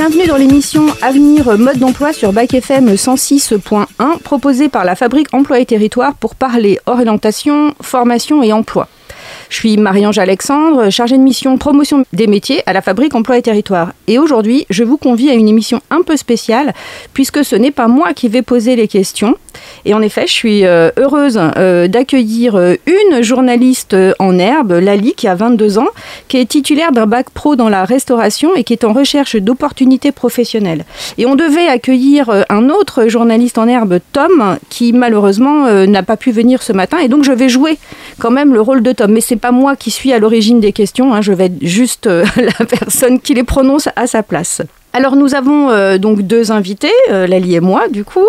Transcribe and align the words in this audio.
Bienvenue 0.00 0.26
dans 0.26 0.38
l'émission 0.38 0.86
Avenir 1.02 1.58
mode 1.58 1.76
d'emploi 1.76 2.14
sur 2.14 2.32
Bac 2.32 2.54
FM 2.54 2.94
106.1 2.94 4.18
proposée 4.20 4.70
par 4.70 4.86
la 4.86 4.96
Fabrique 4.96 5.28
Emploi 5.34 5.60
et 5.60 5.66
Territoire 5.66 6.14
pour 6.14 6.36
parler 6.36 6.80
orientation, 6.86 7.74
formation 7.82 8.42
et 8.42 8.50
emploi. 8.54 8.88
Je 9.50 9.56
suis 9.56 9.76
Marie-Ange 9.76 10.18
Alexandre, 10.18 10.90
chargée 10.90 11.18
de 11.18 11.22
mission 11.22 11.58
promotion 11.58 12.04
des 12.12 12.28
métiers 12.28 12.62
à 12.66 12.72
la 12.72 12.82
Fabrique 12.82 13.16
Emploi 13.16 13.36
et 13.36 13.42
Territoire. 13.42 13.92
Et 14.06 14.16
aujourd'hui, 14.16 14.64
je 14.70 14.84
vous 14.84 14.96
convie 14.96 15.28
à 15.28 15.34
une 15.34 15.48
émission 15.48 15.80
un 15.90 16.02
peu 16.02 16.16
spéciale, 16.16 16.72
puisque 17.14 17.44
ce 17.44 17.56
n'est 17.56 17.72
pas 17.72 17.88
moi 17.88 18.14
qui 18.14 18.28
vais 18.28 18.42
poser 18.42 18.76
les 18.76 18.86
questions. 18.86 19.34
Et 19.84 19.92
en 19.92 20.02
effet, 20.02 20.28
je 20.28 20.32
suis 20.32 20.64
euh, 20.64 20.90
heureuse 20.96 21.40
euh, 21.56 21.88
d'accueillir 21.88 22.54
euh, 22.54 22.74
une 22.86 23.22
journaliste 23.22 23.96
en 24.20 24.38
herbe, 24.38 24.72
Lali, 24.72 25.14
qui 25.14 25.26
a 25.26 25.34
22 25.34 25.78
ans, 25.78 25.88
qui 26.28 26.36
est 26.36 26.46
titulaire 26.46 26.92
d'un 26.92 27.06
bac 27.06 27.30
pro 27.30 27.56
dans 27.56 27.68
la 27.68 27.84
restauration 27.84 28.54
et 28.54 28.62
qui 28.62 28.72
est 28.72 28.84
en 28.84 28.92
recherche 28.92 29.34
d'opportunités 29.34 30.12
professionnelles. 30.12 30.84
Et 31.18 31.26
on 31.26 31.34
devait 31.34 31.66
accueillir 31.66 32.30
un 32.48 32.68
autre 32.68 33.08
journaliste 33.08 33.58
en 33.58 33.66
herbe, 33.66 33.98
Tom, 34.12 34.58
qui 34.68 34.92
malheureusement 34.92 35.66
n'a 35.86 36.02
pas 36.04 36.16
pu 36.16 36.30
venir 36.30 36.62
ce 36.62 36.72
matin. 36.72 36.98
Et 36.98 37.08
donc, 37.08 37.24
je 37.24 37.32
vais 37.32 37.48
jouer 37.48 37.78
quand 38.20 38.30
même 38.30 38.54
le 38.54 38.60
rôle 38.60 38.82
de 38.82 38.92
Tom. 38.92 39.10
Mais 39.10 39.20
c'est 39.20 39.39
pas 39.40 39.50
moi 39.52 39.74
qui 39.74 39.90
suis 39.90 40.12
à 40.12 40.18
l'origine 40.18 40.60
des 40.60 40.72
questions, 40.72 41.14
hein. 41.14 41.22
je 41.22 41.32
vais 41.32 41.46
être 41.46 41.62
juste 41.62 42.06
euh, 42.06 42.24
la 42.36 42.66
personne 42.66 43.20
qui 43.20 43.34
les 43.34 43.44
prononce 43.44 43.88
à 43.96 44.06
sa 44.06 44.22
place. 44.22 44.62
Alors 44.92 45.14
nous 45.14 45.36
avons 45.36 45.70
euh, 45.70 45.98
donc 45.98 46.22
deux 46.22 46.50
invités, 46.50 46.90
euh, 47.10 47.28
Lali 47.28 47.54
et 47.54 47.60
moi 47.60 47.86
du 47.88 48.04
coup, 48.04 48.26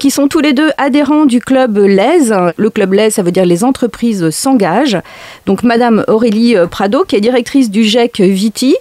qui 0.00 0.10
sont 0.10 0.26
tous 0.26 0.40
les 0.40 0.52
deux 0.52 0.70
adhérents 0.76 1.24
du 1.24 1.40
club 1.40 1.78
LES. 1.78 2.52
Le 2.56 2.68
club 2.68 2.92
LES, 2.92 3.10
ça 3.10 3.22
veut 3.22 3.30
dire 3.30 3.46
les 3.46 3.62
entreprises 3.62 4.30
s'engagent. 4.30 4.98
Donc 5.46 5.62
Madame 5.62 6.04
Aurélie 6.08 6.56
Prado, 6.68 7.04
qui 7.04 7.14
est 7.14 7.20
directrice 7.20 7.70
du 7.70 7.84
GEC 7.84 8.20
Viti, 8.20 8.76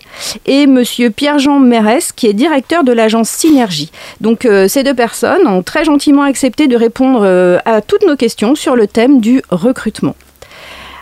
et 0.48 0.66
Monsieur 0.66 1.12
Pierre-Jean 1.12 1.60
Mérès, 1.60 2.12
qui 2.12 2.28
est 2.28 2.34
directeur 2.34 2.84
de 2.84 2.92
l'agence 2.92 3.30
Synergie. 3.30 3.92
Donc 4.22 4.48
ces 4.68 4.84
deux 4.84 4.96
personnes 4.96 5.48
ont 5.48 5.62
très 5.62 5.86
gentiment 5.86 6.24
accepté 6.24 6.68
de 6.68 6.76
répondre 6.76 7.24
à 7.66 7.82
toutes 7.82 8.06
nos 8.06 8.16
questions 8.16 8.56
sur 8.56 8.76
le 8.76 8.88
thème 8.88 9.22
du 9.22 9.44
recrutement. 9.52 10.16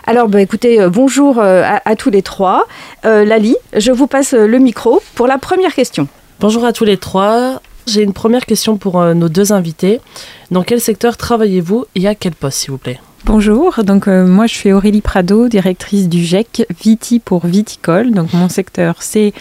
Alors, 0.08 0.30
bah, 0.30 0.40
écoutez, 0.40 0.80
euh, 0.80 0.88
bonjour 0.88 1.38
euh, 1.38 1.62
à, 1.84 1.94
tous 1.94 2.08
les 2.08 2.22
trois. 2.22 2.66
Euh, 3.04 3.26
Lali, 3.26 3.56
je 3.76 3.92
vous 3.92 4.06
passe 4.06 4.32
le 4.32 4.58
micro 4.58 5.02
pour 5.14 5.26
la 5.26 5.36
première 5.36 5.74
question. 5.74 6.08
Bonjour 6.40 6.64
à 6.64 6.72
tous 6.72 6.86
les 6.86 6.96
trois. 6.96 7.60
J'ai 7.86 8.04
une 8.04 8.14
première 8.14 8.46
question 8.46 8.78
pour 8.78 9.04
nos 9.14 9.28
deux 9.28 9.52
invités. 9.52 10.00
Dans 10.50 10.62
quel 10.62 10.80
secteur 10.80 11.18
travaillez-vous 11.18 11.84
et 11.94 12.08
à 12.08 12.14
quel 12.14 12.32
poste, 12.32 12.60
s'il 12.60 12.70
vous 12.70 12.78
plaît? 12.78 13.00
Bonjour, 13.24 13.82
donc 13.84 14.06
moi 14.06 14.46
je 14.46 14.54
suis 14.54 14.72
Aurélie 14.72 15.00
Prado, 15.00 15.48
directrice 15.48 16.08
du 16.08 16.22
GEC 16.22 16.66
Viti 16.82 17.18
pour 17.18 17.46
Viticole. 17.46 18.12
Donc 18.12 18.32
mon 18.32 18.48
secteur 18.48 18.96
c'est 19.00 19.32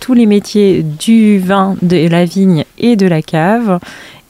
tous 0.00 0.14
les 0.14 0.26
métiers 0.26 0.82
du 0.82 1.38
vin, 1.38 1.76
de 1.82 2.08
la 2.08 2.24
vigne 2.24 2.64
et 2.78 2.96
de 2.96 3.06
la 3.06 3.20
cave. 3.22 3.80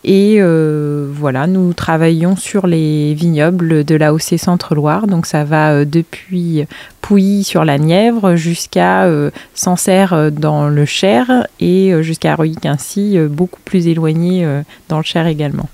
Et 0.08 0.36
euh, 0.38 1.10
voilà, 1.12 1.48
nous 1.48 1.72
travaillons 1.72 2.36
sur 2.36 2.68
les 2.68 3.12
vignobles 3.14 3.82
de 3.82 3.96
la 3.96 4.06
l'AOC 4.06 4.38
Centre-Loire. 4.38 5.08
Donc 5.08 5.26
ça 5.26 5.42
va 5.42 5.72
euh, 5.72 5.84
depuis 5.84 6.64
Pouilly 7.00 7.42
sur 7.42 7.64
la 7.64 7.76
Nièvre 7.76 8.36
jusqu'à 8.36 9.06
euh, 9.06 9.32
Sancerre 9.54 10.30
dans 10.30 10.68
le 10.68 10.84
Cher 10.84 11.48
et 11.58 11.92
jusqu'à 12.02 12.36
Roy-Quincy, 12.36 13.18
beaucoup 13.28 13.60
plus 13.64 13.88
éloigné 13.88 14.46
dans 14.88 14.98
le 14.98 15.02
Cher 15.02 15.26
également. 15.26 15.68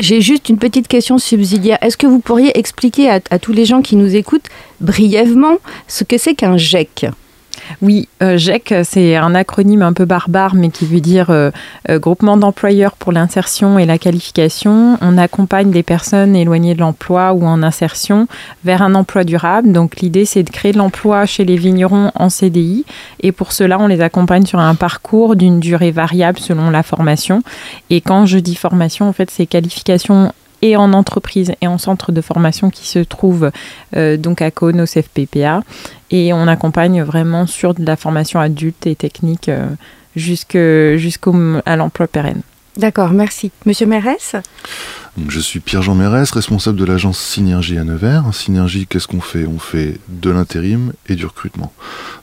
J'ai 0.00 0.20
juste 0.20 0.48
une 0.48 0.58
petite 0.58 0.88
question 0.88 1.18
subsidiaire. 1.18 1.78
Est-ce 1.80 1.96
que 1.96 2.06
vous 2.08 2.18
pourriez 2.18 2.58
expliquer 2.58 3.08
à, 3.08 3.20
à 3.30 3.38
tous 3.38 3.52
les 3.52 3.64
gens 3.64 3.80
qui 3.80 3.94
nous 3.94 4.16
écoutent 4.16 4.48
brièvement 4.80 5.58
ce 5.86 6.02
que 6.02 6.18
c'est 6.18 6.34
qu'un 6.34 6.56
GEC? 6.56 7.06
Oui, 7.82 8.08
euh, 8.22 8.36
GEC, 8.36 8.74
c'est 8.84 9.16
un 9.16 9.34
acronyme 9.34 9.82
un 9.82 9.92
peu 9.92 10.04
barbare, 10.04 10.54
mais 10.54 10.70
qui 10.70 10.86
veut 10.86 11.00
dire 11.00 11.30
euh, 11.30 11.50
euh, 11.88 11.98
Groupement 11.98 12.36
d'employeurs 12.36 12.92
pour 12.92 13.12
l'insertion 13.12 13.78
et 13.78 13.86
la 13.86 13.98
qualification. 13.98 14.98
On 15.00 15.18
accompagne 15.18 15.70
des 15.70 15.82
personnes 15.82 16.36
éloignées 16.36 16.74
de 16.74 16.80
l'emploi 16.80 17.32
ou 17.32 17.44
en 17.44 17.62
insertion 17.62 18.26
vers 18.64 18.82
un 18.82 18.94
emploi 18.94 19.24
durable. 19.24 19.72
Donc 19.72 19.96
l'idée, 19.96 20.24
c'est 20.24 20.42
de 20.42 20.50
créer 20.50 20.72
de 20.72 20.78
l'emploi 20.78 21.26
chez 21.26 21.44
les 21.44 21.56
vignerons 21.56 22.10
en 22.14 22.28
CDI. 22.28 22.84
Et 23.20 23.32
pour 23.32 23.52
cela, 23.52 23.78
on 23.78 23.86
les 23.86 24.00
accompagne 24.00 24.46
sur 24.46 24.58
un 24.58 24.74
parcours 24.74 25.36
d'une 25.36 25.60
durée 25.60 25.90
variable 25.90 26.38
selon 26.38 26.70
la 26.70 26.82
formation. 26.82 27.42
Et 27.90 28.00
quand 28.00 28.26
je 28.26 28.38
dis 28.38 28.54
formation, 28.54 29.08
en 29.08 29.12
fait, 29.12 29.30
c'est 29.30 29.46
qualification 29.46 30.32
et 30.62 30.76
en 30.76 30.92
entreprise 30.92 31.52
et 31.60 31.66
en 31.66 31.78
centre 31.78 32.12
de 32.12 32.20
formation 32.20 32.70
qui 32.70 32.86
se 32.86 32.98
trouve 32.98 33.50
euh, 33.96 34.16
donc 34.16 34.42
à 34.42 34.50
Cône 34.50 34.80
au 34.80 34.86
CFPPA. 34.86 35.62
Et 36.10 36.32
on 36.32 36.48
accompagne 36.48 37.02
vraiment 37.02 37.46
sur 37.46 37.74
de 37.74 37.84
la 37.84 37.96
formation 37.96 38.40
adulte 38.40 38.86
et 38.86 38.96
technique 38.96 39.48
euh, 39.48 39.68
jusqu'à 40.16 41.76
l'emploi 41.76 42.06
pérenne. 42.06 42.42
D'accord, 42.78 43.10
merci. 43.10 43.50
Monsieur 43.66 43.86
Mérès 43.86 44.36
je 45.28 45.40
suis 45.40 45.58
Pierre-Jean 45.58 45.96
Mérès, 45.96 46.30
responsable 46.30 46.78
de 46.78 46.84
l'agence 46.84 47.18
Synergie 47.18 47.76
à 47.76 47.82
Nevers. 47.82 48.32
Synergie, 48.32 48.86
qu'est-ce 48.86 49.08
qu'on 49.08 49.20
fait? 49.20 49.46
On 49.46 49.58
fait 49.58 49.98
de 50.08 50.30
l'intérim 50.30 50.92
et 51.08 51.16
du 51.16 51.26
recrutement. 51.26 51.72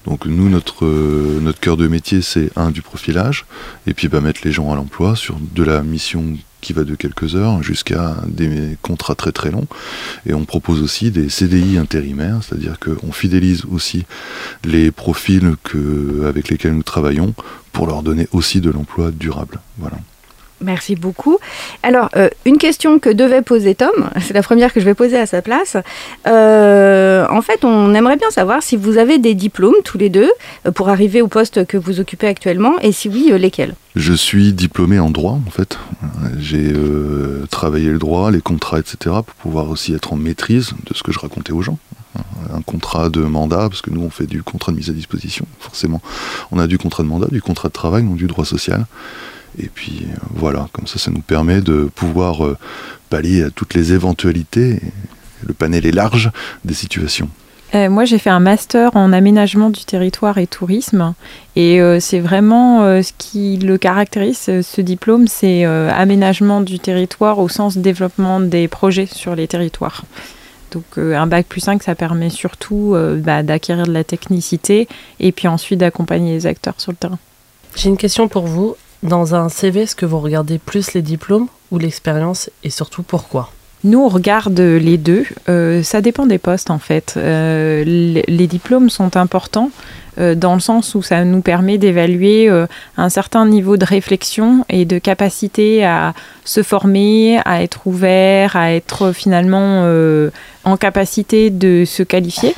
Donc 0.05 0.25
nous, 0.25 0.47
notre, 0.47 0.85
euh, 0.85 1.53
cœur 1.59 1.75
de 1.75 1.89
métier, 1.89 2.21
c'est 2.21 2.51
un, 2.55 2.71
du 2.71 2.81
profilage, 2.81 3.45
et 3.85 3.93
puis 3.93 4.07
bah, 4.07 4.21
mettre 4.21 4.41
les 4.45 4.53
gens 4.53 4.71
à 4.71 4.75
l'emploi 4.75 5.17
sur 5.17 5.35
de 5.39 5.63
la 5.63 5.83
mission 5.83 6.37
qui 6.61 6.71
va 6.71 6.85
de 6.85 6.95
quelques 6.95 7.35
heures 7.35 7.61
jusqu'à 7.61 8.15
des 8.27 8.77
contrats 8.81 9.15
très 9.15 9.33
très 9.33 9.51
longs. 9.51 9.67
Et 10.25 10.33
on 10.33 10.45
propose 10.45 10.81
aussi 10.81 11.11
des 11.11 11.27
CDI 11.27 11.77
intérimaires, 11.77 12.39
c'est-à-dire 12.43 12.79
qu'on 12.79 13.11
fidélise 13.11 13.65
aussi 13.69 14.05
les 14.63 14.91
profils 14.91 15.55
avec 16.25 16.47
lesquels 16.47 16.73
nous 16.73 16.83
travaillons 16.83 17.33
pour 17.73 17.87
leur 17.87 18.03
donner 18.03 18.29
aussi 18.31 18.61
de 18.61 18.69
l'emploi 18.69 19.11
durable. 19.11 19.59
Voilà. 19.77 19.97
Merci 20.61 20.95
beaucoup. 20.95 21.37
Alors, 21.83 22.09
euh, 22.15 22.29
une 22.45 22.57
question 22.57 22.99
que 22.99 23.09
devait 23.09 23.41
poser 23.41 23.75
Tom, 23.75 23.91
c'est 24.21 24.33
la 24.33 24.41
première 24.41 24.73
que 24.73 24.79
je 24.79 24.85
vais 24.85 24.93
poser 24.93 25.17
à 25.17 25.25
sa 25.25 25.41
place. 25.41 25.75
Euh, 26.27 27.25
en 27.29 27.41
fait, 27.41 27.65
on 27.65 27.93
aimerait 27.93 28.17
bien 28.17 28.29
savoir 28.31 28.63
si 28.63 28.77
vous 28.77 28.97
avez 28.97 29.17
des 29.17 29.35
diplômes 29.35 29.75
tous 29.83 29.97
les 29.97 30.09
deux 30.09 30.31
euh, 30.65 30.71
pour 30.71 30.89
arriver 30.89 31.21
au 31.21 31.27
poste 31.27 31.65
que 31.65 31.77
vous 31.77 31.99
occupez 31.99 32.27
actuellement, 32.27 32.73
et 32.81 32.91
si 32.91 33.09
oui, 33.09 33.31
lesquels? 33.37 33.75
Je 33.95 34.13
suis 34.13 34.53
diplômé 34.53 34.99
en 34.99 35.09
droit, 35.09 35.39
en 35.45 35.49
fait. 35.49 35.77
J'ai 36.37 36.73
travaillé 37.49 37.89
le 37.89 37.97
droit, 37.97 38.29
les 38.29 38.41
contrats, 38.41 38.79
etc., 38.79 38.97
pour 39.25 39.35
pouvoir 39.35 39.69
aussi 39.69 39.93
être 39.93 40.11
en 40.11 40.17
maîtrise 40.17 40.71
de 40.85 40.93
ce 40.93 41.01
que 41.01 41.13
je 41.13 41.19
racontais 41.19 41.53
aux 41.53 41.61
gens 41.61 41.77
un 42.53 42.61
contrat 42.61 43.09
de 43.09 43.21
mandat, 43.21 43.69
parce 43.69 43.81
que 43.81 43.89
nous 43.89 44.01
on 44.01 44.09
fait 44.09 44.25
du 44.25 44.43
contrat 44.43 44.71
de 44.71 44.77
mise 44.77 44.89
à 44.89 44.93
disposition, 44.93 45.45
forcément. 45.59 46.01
On 46.51 46.59
a 46.59 46.67
du 46.67 46.77
contrat 46.77 47.03
de 47.03 47.07
mandat, 47.07 47.27
du 47.27 47.41
contrat 47.41 47.69
de 47.69 47.73
travail, 47.73 48.03
non 48.03 48.15
du 48.15 48.27
droit 48.27 48.45
social. 48.45 48.85
Et 49.59 49.69
puis 49.73 50.03
euh, 50.03 50.15
voilà, 50.31 50.67
comme 50.73 50.87
ça, 50.87 50.99
ça 50.99 51.11
nous 51.11 51.21
permet 51.21 51.61
de 51.61 51.89
pouvoir 51.93 52.45
euh, 52.45 52.57
pallier 53.09 53.43
à 53.43 53.49
toutes 53.49 53.73
les 53.73 53.93
éventualités, 53.93 54.79
le 55.45 55.53
panel 55.53 55.85
est 55.85 55.91
large, 55.91 56.31
des 56.63 56.73
situations. 56.73 57.29
Euh, 57.73 57.89
moi, 57.89 58.05
j'ai 58.05 58.19
fait 58.19 58.29
un 58.29 58.39
master 58.39 58.95
en 58.95 59.11
aménagement 59.11 59.69
du 59.69 59.83
territoire 59.85 60.37
et 60.37 60.47
tourisme. 60.47 61.13
Et 61.55 61.79
c'est 61.99 62.19
vraiment 62.19 63.01
ce 63.01 63.11
qui 63.17 63.57
le 63.57 63.77
caractérise, 63.77 64.37
ce 64.37 64.81
diplôme, 64.81 65.27
c'est 65.27 65.65
aménagement 65.65 66.61
du 66.61 66.79
territoire 66.79 67.39
au 67.39 67.49
sens 67.49 67.77
développement 67.77 68.39
des 68.39 68.67
projets 68.67 69.07
sur 69.07 69.35
les 69.35 69.47
territoires. 69.47 70.03
Donc 70.71 70.85
un 70.97 71.27
bac 71.27 71.47
plus 71.47 71.61
5, 71.61 71.81
ça 71.81 71.95
permet 71.95 72.29
surtout 72.29 72.95
bah, 73.17 73.41
d'acquérir 73.41 73.87
de 73.87 73.93
la 73.93 74.03
technicité 74.03 74.87
et 75.19 75.31
puis 75.31 75.47
ensuite 75.47 75.79
d'accompagner 75.79 76.33
les 76.33 76.47
acteurs 76.47 76.75
sur 76.77 76.91
le 76.91 76.97
terrain. 76.97 77.19
J'ai 77.75 77.89
une 77.89 77.97
question 77.97 78.27
pour 78.27 78.45
vous. 78.45 78.75
Dans 79.07 79.35
un 79.35 79.49
CV, 79.49 79.81
est-ce 79.81 79.95
que 79.95 80.07
vous 80.07 80.19
regardez 80.19 80.57
plus 80.57 80.93
les 80.93 81.03
diplômes 81.03 81.47
ou 81.69 81.77
l'expérience 81.77 82.49
et 82.63 82.71
surtout 82.71 83.03
pourquoi? 83.03 83.51
Nous, 83.83 83.99
on 83.99 84.07
regarde 84.07 84.59
les 84.59 84.97
deux. 84.97 85.25
Euh, 85.47 85.83
ça 85.83 86.01
dépend 86.01 86.25
des 86.25 86.39
postes, 86.39 86.71
en 86.71 86.79
fait. 86.79 87.13
Euh, 87.17 87.83
les, 87.85 88.47
diplômes 88.47 88.89
sont 88.89 89.15
importants 89.15 89.69
euh, 90.17 90.33
dans 90.33 90.55
le 90.55 90.59
sens 90.59 90.95
où 90.95 91.03
ça 91.03 91.23
nous 91.23 91.41
permet 91.41 91.77
d'évaluer 91.77 92.49
un 92.97 93.09
certain 93.09 93.45
niveau 93.45 93.77
de 93.77 93.85
réflexion 93.85 94.65
et 94.69 94.85
de 94.85 94.97
capacité 94.97 95.85
à 95.85 96.15
se 96.43 96.63
former, 96.63 97.39
à 97.45 97.61
être 97.61 97.85
ouvert, 97.85 98.55
à 98.55 98.73
être 98.73 99.11
finalement 99.11 99.87
en 100.63 100.77
capacité 100.77 101.51
de 101.51 101.83
se 101.85 102.01
qualifier. 102.01 102.55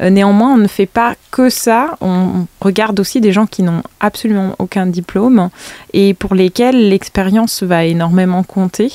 Euh, 0.00 0.10
néanmoins, 0.10 0.54
on 0.54 0.58
ne 0.58 0.66
fait 0.66 0.86
pas 0.86 1.14
que 1.30 1.50
ça. 1.50 1.96
On 2.00 2.46
regarde 2.60 2.98
aussi 3.00 3.20
des 3.20 3.32
gens 3.32 3.46
qui 3.46 3.62
n'ont 3.62 3.82
absolument 4.00 4.54
aucun 4.58 4.86
diplôme 4.86 5.50
et 5.92 6.14
pour 6.14 6.34
lesquels 6.34 6.88
l'expérience 6.88 7.62
va 7.62 7.84
énormément 7.84 8.42
compter. 8.42 8.92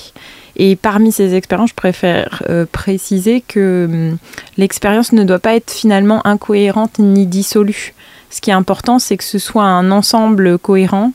Et 0.55 0.75
parmi 0.75 1.11
ces 1.11 1.35
expériences, 1.35 1.69
je 1.69 1.75
préfère 1.75 2.43
euh, 2.49 2.65
préciser 2.69 3.41
que 3.41 3.87
hum, 3.89 4.17
l'expérience 4.57 5.13
ne 5.13 5.23
doit 5.23 5.39
pas 5.39 5.55
être 5.55 5.71
finalement 5.71 6.25
incohérente 6.27 6.99
ni 6.99 7.25
dissolue. 7.25 7.93
Ce 8.29 8.41
qui 8.41 8.51
est 8.51 8.53
important, 8.53 8.99
c'est 8.99 9.17
que 9.17 9.23
ce 9.23 9.39
soit 9.39 9.63
un 9.63 9.89
ensemble 9.89 10.59
cohérent 10.59 11.13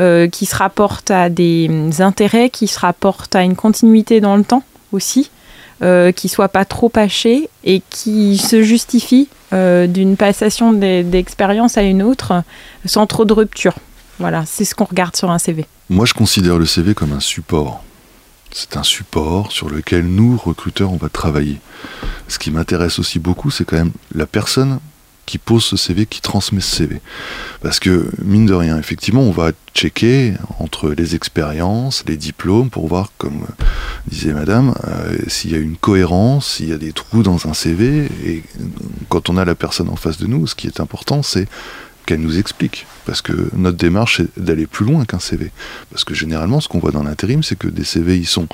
euh, 0.00 0.28
qui 0.28 0.46
se 0.46 0.56
rapporte 0.56 1.10
à 1.10 1.28
des 1.28 1.66
hum, 1.68 1.90
intérêts, 1.98 2.48
qui 2.48 2.68
se 2.68 2.80
rapporte 2.80 3.36
à 3.36 3.42
une 3.42 3.54
continuité 3.54 4.20
dans 4.20 4.36
le 4.36 4.44
temps 4.44 4.62
aussi, 4.92 5.30
euh, 5.82 6.10
qui 6.12 6.28
soit 6.28 6.48
pas 6.48 6.64
trop 6.64 6.90
haché 6.94 7.50
et 7.64 7.82
qui 7.90 8.38
se 8.38 8.62
justifie 8.62 9.28
euh, 9.52 9.86
d'une 9.86 10.16
passation 10.16 10.72
d'expérience 10.72 11.76
à 11.76 11.82
une 11.82 12.02
autre 12.02 12.42
sans 12.84 13.06
trop 13.06 13.24
de 13.24 13.32
rupture. 13.32 13.74
Voilà, 14.18 14.44
c'est 14.46 14.64
ce 14.64 14.74
qu'on 14.74 14.86
regarde 14.86 15.16
sur 15.16 15.30
un 15.30 15.38
CV. 15.38 15.66
Moi, 15.90 16.06
je 16.06 16.14
considère 16.14 16.58
le 16.58 16.66
CV 16.66 16.94
comme 16.94 17.12
un 17.12 17.20
support. 17.20 17.84
C'est 18.52 18.78
un 18.78 18.82
support 18.82 19.52
sur 19.52 19.68
lequel 19.68 20.06
nous, 20.06 20.38
recruteurs, 20.38 20.90
on 20.92 20.96
va 20.96 21.10
travailler. 21.10 21.60
Ce 22.26 22.38
qui 22.38 22.50
m'intéresse 22.50 22.98
aussi 22.98 23.18
beaucoup, 23.18 23.50
c'est 23.50 23.66
quand 23.66 23.76
même 23.76 23.92
la 24.14 24.26
personne 24.26 24.80
qui 25.26 25.38
pose 25.38 25.64
ce 25.64 25.76
CV, 25.76 26.06
qui 26.06 26.22
transmet 26.22 26.60
ce 26.60 26.76
CV. 26.76 27.00
Parce 27.60 27.80
que, 27.80 28.10
mine 28.22 28.46
de 28.46 28.54
rien, 28.54 28.78
effectivement, 28.78 29.22
on 29.22 29.32
va 29.32 29.50
checker 29.74 30.34
entre 30.58 30.90
les 30.90 31.14
expériences, 31.14 32.04
les 32.06 32.16
diplômes, 32.16 32.70
pour 32.70 32.86
voir, 32.88 33.12
comme 33.18 33.46
disait 34.08 34.32
madame, 34.32 34.74
euh, 34.86 35.16
s'il 35.26 35.52
y 35.52 35.54
a 35.54 35.58
une 35.58 35.76
cohérence, 35.76 36.54
s'il 36.54 36.68
y 36.68 36.72
a 36.72 36.78
des 36.78 36.92
trous 36.92 37.22
dans 37.22 37.46
un 37.46 37.54
CV. 37.54 38.08
Et 38.24 38.42
quand 39.08 39.30
on 39.30 39.36
a 39.36 39.44
la 39.44 39.54
personne 39.54 39.88
en 39.88 39.96
face 39.96 40.18
de 40.18 40.26
nous, 40.26 40.46
ce 40.46 40.54
qui 40.54 40.66
est 40.66 40.80
important, 40.80 41.22
c'est 41.22 41.48
qu'elle 42.06 42.20
nous 42.20 42.38
explique. 42.38 42.86
Parce 43.04 43.20
que 43.20 43.50
notre 43.54 43.76
démarche, 43.76 44.18
c'est 44.18 44.42
d'aller 44.42 44.66
plus 44.66 44.86
loin 44.86 45.04
qu'un 45.04 45.18
CV. 45.18 45.50
Parce 45.90 46.04
que 46.04 46.14
généralement, 46.14 46.60
ce 46.60 46.68
qu'on 46.68 46.78
voit 46.78 46.92
dans 46.92 47.02
l'intérim, 47.02 47.42
c'est 47.42 47.58
que 47.58 47.68
des 47.68 47.84
CV, 47.84 48.16
ils 48.16 48.26
sont 48.26 48.48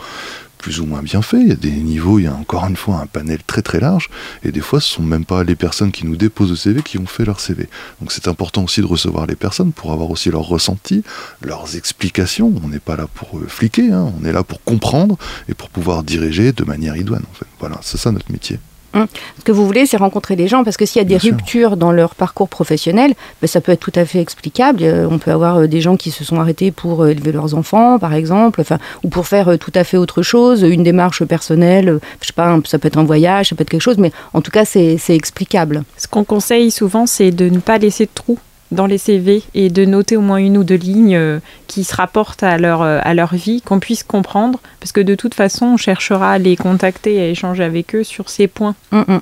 plus 0.62 0.80
ou 0.80 0.86
moins 0.86 1.02
bien 1.02 1.20
fait. 1.20 1.40
Il 1.40 1.48
y 1.48 1.52
a 1.52 1.56
des 1.56 1.72
niveaux, 1.72 2.18
il 2.18 2.24
y 2.24 2.28
a 2.28 2.34
encore 2.34 2.64
une 2.64 2.76
fois 2.76 3.00
un 3.00 3.06
panel 3.06 3.40
très 3.46 3.60
très 3.60 3.80
large. 3.80 4.08
Et 4.44 4.52
des 4.52 4.60
fois, 4.60 4.80
ce 4.80 4.88
sont 4.88 5.02
même 5.02 5.26
pas 5.26 5.44
les 5.44 5.56
personnes 5.56 5.92
qui 5.92 6.06
nous 6.06 6.16
déposent 6.16 6.50
le 6.50 6.56
CV 6.56 6.82
qui 6.82 6.96
ont 6.98 7.06
fait 7.06 7.24
leur 7.24 7.40
CV. 7.40 7.68
Donc 8.00 8.12
c'est 8.12 8.28
important 8.28 8.64
aussi 8.64 8.80
de 8.80 8.86
recevoir 8.86 9.26
les 9.26 9.36
personnes 9.36 9.72
pour 9.72 9.92
avoir 9.92 10.10
aussi 10.10 10.30
leur 10.30 10.42
ressenti, 10.42 11.02
leurs 11.42 11.76
explications. 11.76 12.54
On 12.64 12.68
n'est 12.68 12.78
pas 12.78 12.96
là 12.96 13.08
pour 13.12 13.38
euh, 13.38 13.46
fliquer, 13.48 13.92
hein. 13.92 14.12
on 14.18 14.24
est 14.24 14.32
là 14.32 14.44
pour 14.44 14.62
comprendre 14.62 15.18
et 15.48 15.54
pour 15.54 15.68
pouvoir 15.68 16.04
diriger 16.04 16.52
de 16.52 16.64
manière 16.64 16.96
idoine. 16.96 17.24
En 17.30 17.34
fait. 17.34 17.46
Voilà, 17.58 17.78
c'est 17.82 17.98
ça 17.98 18.12
notre 18.12 18.30
métier. 18.30 18.58
Hum. 18.94 19.06
Ce 19.38 19.44
que 19.44 19.52
vous 19.52 19.66
voulez, 19.66 19.86
c'est 19.86 19.96
rencontrer 19.96 20.36
les 20.36 20.48
gens, 20.48 20.64
parce 20.64 20.76
que 20.76 20.86
s'il 20.86 21.00
y 21.00 21.04
a 21.04 21.08
des 21.08 21.16
ruptures 21.16 21.76
dans 21.76 21.92
leur 21.92 22.14
parcours 22.14 22.48
professionnel, 22.48 23.14
ben, 23.40 23.46
ça 23.46 23.60
peut 23.60 23.72
être 23.72 23.80
tout 23.80 23.92
à 23.94 24.04
fait 24.04 24.20
explicable. 24.20 24.82
Euh, 24.82 25.08
on 25.10 25.18
peut 25.18 25.30
avoir 25.30 25.56
euh, 25.58 25.66
des 25.66 25.80
gens 25.80 25.96
qui 25.96 26.10
se 26.10 26.24
sont 26.24 26.38
arrêtés 26.40 26.70
pour 26.70 27.02
euh, 27.02 27.08
élever 27.08 27.32
leurs 27.32 27.54
enfants, 27.54 27.98
par 27.98 28.14
exemple, 28.14 28.60
enfin, 28.60 28.78
ou 29.02 29.08
pour 29.08 29.26
faire 29.26 29.58
tout 29.58 29.72
à 29.74 29.84
fait 29.84 29.96
autre 29.96 30.22
chose, 30.22 30.62
une 30.62 30.82
démarche 30.82 31.24
personnelle, 31.24 31.98
je 32.20 32.26
sais 32.26 32.32
pas, 32.32 32.58
ça 32.64 32.78
peut 32.78 32.88
être 32.88 32.98
un 32.98 33.04
voyage, 33.04 33.48
ça 33.48 33.56
peut 33.56 33.62
être 33.62 33.70
quelque 33.70 33.80
chose, 33.80 33.98
mais 33.98 34.12
en 34.34 34.42
tout 34.42 34.50
cas, 34.50 34.64
c'est 34.64 34.98
explicable. 35.08 35.84
Ce 35.96 36.06
qu'on 36.06 36.24
conseille 36.24 36.70
souvent, 36.70 37.06
c'est 37.06 37.30
de 37.30 37.48
ne 37.48 37.58
pas 37.58 37.78
laisser 37.78 38.04
de 38.04 38.10
trous 38.14 38.38
dans 38.72 38.86
les 38.86 38.98
CV 38.98 39.42
et 39.54 39.70
de 39.70 39.84
noter 39.84 40.16
au 40.16 40.20
moins 40.20 40.38
une 40.38 40.56
ou 40.56 40.64
deux 40.64 40.76
lignes 40.76 41.16
euh, 41.16 41.38
qui 41.68 41.84
se 41.84 41.94
rapportent 41.94 42.42
à 42.42 42.58
leur, 42.58 42.82
euh, 42.82 42.98
à 43.02 43.14
leur 43.14 43.34
vie, 43.34 43.62
qu'on 43.62 43.78
puisse 43.78 44.02
comprendre, 44.02 44.58
parce 44.80 44.92
que 44.92 45.00
de 45.00 45.14
toute 45.14 45.34
façon, 45.34 45.66
on 45.66 45.76
cherchera 45.76 46.32
à 46.32 46.38
les 46.38 46.56
contacter 46.56 47.14
et 47.14 47.20
à 47.20 47.28
échanger 47.28 47.62
avec 47.62 47.94
eux 47.94 48.04
sur 48.04 48.28
ces 48.28 48.48
points. 48.48 48.74
Mm, 48.90 49.02
mm. 49.06 49.20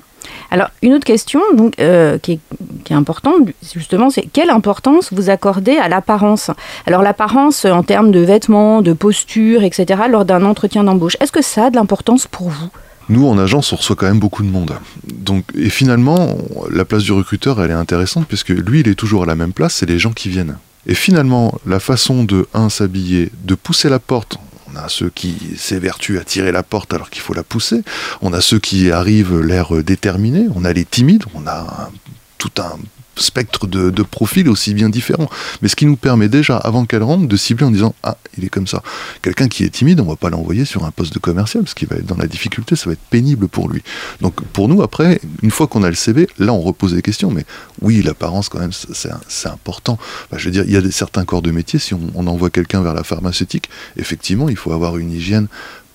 Alors, 0.51 0.69
une 0.81 0.93
autre 0.93 1.05
question 1.05 1.41
donc, 1.53 1.79
euh, 1.79 2.17
qui, 2.17 2.33
est, 2.33 2.39
qui, 2.85 2.93
est, 2.93 2.95
importante, 2.95 3.49
justement, 3.73 4.09
c'est 4.09 4.23
quelle 4.31 4.49
importance 4.49 5.11
vous 5.11 5.29
accordez 5.29 5.77
à 5.77 5.89
l'apparence? 5.89 6.51
Alors, 6.85 7.01
l'apparence 7.01 7.65
en 7.65 7.83
termes 7.83 8.11
de 8.11 8.19
vêtements, 8.19 8.81
de 8.81 8.93
posture, 8.93 9.63
etc., 9.63 10.03
lors 10.09 10.25
d'un 10.25 10.45
entretien 10.45 10.83
d'embauche, 10.83 11.17
est-ce 11.19 11.31
que 11.31 11.41
ça 11.41 11.65
a 11.65 11.69
de 11.69 11.75
l'importance 11.75 12.27
pour 12.27 12.49
vous? 12.49 12.69
Nous, 13.09 13.27
en 13.27 13.37
agence, 13.37 13.73
on 13.73 13.75
reçoit 13.75 13.95
quand 13.95 14.07
même 14.07 14.19
beaucoup 14.19 14.43
de 14.43 14.49
monde. 14.49 14.73
Donc, 15.05 15.45
et 15.55 15.69
finalement, 15.69 16.37
la 16.71 16.85
place 16.85 17.03
du 17.03 17.11
recruteur, 17.11 17.61
elle 17.61 17.71
est 17.71 17.75
intéressante 17.75 18.27
puisque 18.27 18.49
lui, 18.49 18.81
il 18.81 18.87
est 18.87 18.95
toujours 18.95 19.23
à 19.23 19.25
la 19.25 19.35
même 19.35 19.53
place, 19.53 19.75
c'est 19.75 19.85
les 19.85 19.99
gens 19.99 20.11
qui 20.11 20.29
viennent. 20.29 20.57
Et 20.87 20.95
finalement, 20.95 21.59
la 21.65 21.79
façon 21.79 22.23
de, 22.23 22.47
un, 22.53 22.69
s'habiller, 22.69 23.29
de 23.43 23.55
pousser 23.55 23.89
la 23.89 23.99
porte, 23.99 24.37
on 24.73 24.77
a 24.77 24.87
ceux 24.89 25.09
qui 25.09 25.35
s'évertuent 25.57 26.17
à 26.17 26.23
tirer 26.23 26.51
la 26.51 26.63
porte 26.63 26.93
alors 26.93 27.09
qu'il 27.09 27.21
faut 27.21 27.33
la 27.33 27.43
pousser. 27.43 27.83
On 28.21 28.33
a 28.33 28.41
ceux 28.41 28.59
qui 28.59 28.91
arrivent 28.91 29.39
l'air 29.41 29.83
déterminé. 29.83 30.47
On 30.55 30.63
a 30.63 30.73
les 30.73 30.85
timides. 30.85 31.25
On 31.33 31.45
a 31.45 31.91
tout 32.37 32.51
un 32.57 32.77
spectre 33.15 33.67
de, 33.67 34.03
profils 34.03 34.49
aussi 34.49 34.73
bien 34.73 34.89
différents. 34.89 35.29
Mais 35.61 35.67
ce 35.67 35.75
qui 35.75 35.85
nous 35.85 35.95
permet 35.95 36.29
déjà, 36.29 36.57
avant 36.57 36.85
qu'elle 36.85 37.03
rentre, 37.03 37.27
de 37.27 37.37
cibler 37.37 37.65
en 37.65 37.71
disant 37.71 37.93
Ah, 38.03 38.17
il 38.37 38.45
est 38.45 38.49
comme 38.49 38.67
ça. 38.67 38.81
Quelqu'un 39.21 39.47
qui 39.47 39.63
est 39.63 39.69
timide, 39.69 39.99
on 39.99 40.05
va 40.05 40.15
pas 40.15 40.29
l'envoyer 40.29 40.65
sur 40.65 40.85
un 40.85 40.91
poste 40.91 41.13
de 41.13 41.19
commercial, 41.19 41.63
parce 41.63 41.73
qu'il 41.73 41.87
va 41.87 41.97
être 41.97 42.05
dans 42.05 42.17
la 42.17 42.27
difficulté, 42.27 42.75
ça 42.75 42.85
va 42.87 42.93
être 42.93 43.07
pénible 43.09 43.47
pour 43.47 43.69
lui. 43.69 43.83
Donc 44.21 44.41
pour 44.53 44.67
nous, 44.67 44.81
après, 44.81 45.21
une 45.41 45.51
fois 45.51 45.67
qu'on 45.67 45.83
a 45.83 45.89
le 45.89 45.95
CV, 45.95 46.27
là 46.39 46.53
on 46.53 46.61
repose 46.61 46.93
des 46.93 47.01
questions. 47.01 47.31
Mais 47.31 47.45
oui, 47.81 48.01
l'apparence, 48.01 48.49
quand 48.49 48.59
même, 48.59 48.71
c'est 48.73 49.49
important. 49.49 49.97
je 50.35 50.45
veux 50.45 50.51
dire, 50.51 50.63
il 50.65 50.71
y 50.71 50.77
a 50.77 50.81
des, 50.81 50.91
certains 50.91 51.25
corps 51.25 51.41
de 51.41 51.51
métier, 51.51 51.79
si 51.79 51.93
on, 51.93 52.01
on 52.15 52.27
envoie 52.27 52.49
quelqu'un 52.49 52.81
vers 52.81 52.93
la 52.93 53.03
pharmaceutique, 53.03 53.69
effectivement, 53.97 54.49
il 54.49 54.55
faut 54.55 54.71
avoir 54.71 54.97
une 54.97 55.11
hygiène 55.11 55.47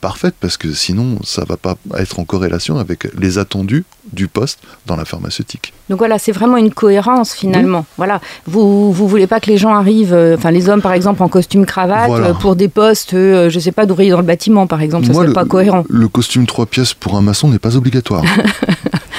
parfaite 0.07 0.37
parce 0.39 0.57
que 0.57 0.73
sinon 0.73 1.19
ça 1.25 1.43
va 1.45 1.57
pas 1.57 1.75
être 1.99 2.21
en 2.21 2.25
corrélation 2.25 2.79
avec 2.79 3.09
les 3.19 3.39
attendus 3.39 3.85
du 4.13 4.29
poste 4.29 4.61
dans 4.87 4.95
la 4.95 5.05
pharmaceutique. 5.05 5.73
Donc 5.91 5.99
voilà, 5.99 6.17
c'est 6.21 6.31
vraiment 6.31 6.59
une 6.59 6.73
cohérence 6.73 7.35
finalement. 7.35 7.85
Voilà, 7.97 8.21
vous 8.47 8.93
vous 8.93 9.09
voulez 9.09 9.27
pas 9.27 9.41
que 9.41 9.51
les 9.51 9.59
gens 9.59 9.75
arrivent, 9.75 10.15
euh, 10.15 10.37
enfin 10.37 10.53
les 10.53 10.69
hommes 10.69 10.81
par 10.81 10.93
exemple 10.93 11.25
en 11.25 11.29
costume 11.29 11.67
cravate 11.67 12.13
euh, 12.13 12.35
pour 12.35 12.55
des 12.55 12.69
postes, 12.69 13.15
euh, 13.15 13.51
je 13.51 13.59
sais 13.59 13.73
pas 13.73 13.85
d'ouvrier 13.85 14.13
dans 14.13 14.21
le 14.21 14.23
bâtiment 14.23 14.69
par 14.69 14.81
exemple, 14.81 15.07
ça 15.07 15.13
serait 15.13 15.33
pas 15.33 15.45
cohérent. 15.45 15.83
Le 15.89 16.07
costume 16.07 16.47
trois 16.47 16.67
pièces 16.67 16.95
pour 16.95 17.17
un 17.17 17.23
maçon 17.23 17.49
n'est 17.49 17.59
pas 17.59 17.77
obligatoire. 17.77 18.23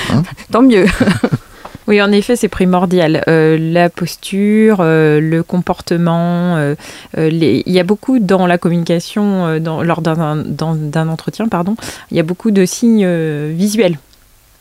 Hein? 0.09 0.23
Tant 0.53 0.61
mieux. 0.61 0.85
Oui, 1.87 2.01
en 2.01 2.11
effet, 2.11 2.35
c'est 2.35 2.49
primordial. 2.49 3.23
Euh, 3.29 3.57
la 3.57 3.89
posture, 3.89 4.79
euh, 4.81 5.21
le 5.21 5.41
comportement, 5.41 6.57
euh, 6.57 6.75
il 7.15 7.63
y 7.65 7.79
a 7.79 7.83
beaucoup 7.83 8.19
dans 8.19 8.45
la 8.45 8.57
communication, 8.57 9.57
lors 9.59 10.01
d'un 10.01 11.07
entretien, 11.07 11.47
pardon, 11.47 11.77
il 12.11 12.17
y 12.17 12.19
a 12.19 12.23
beaucoup 12.23 12.51
de 12.51 12.65
signes 12.65 13.07
visuels 13.51 13.97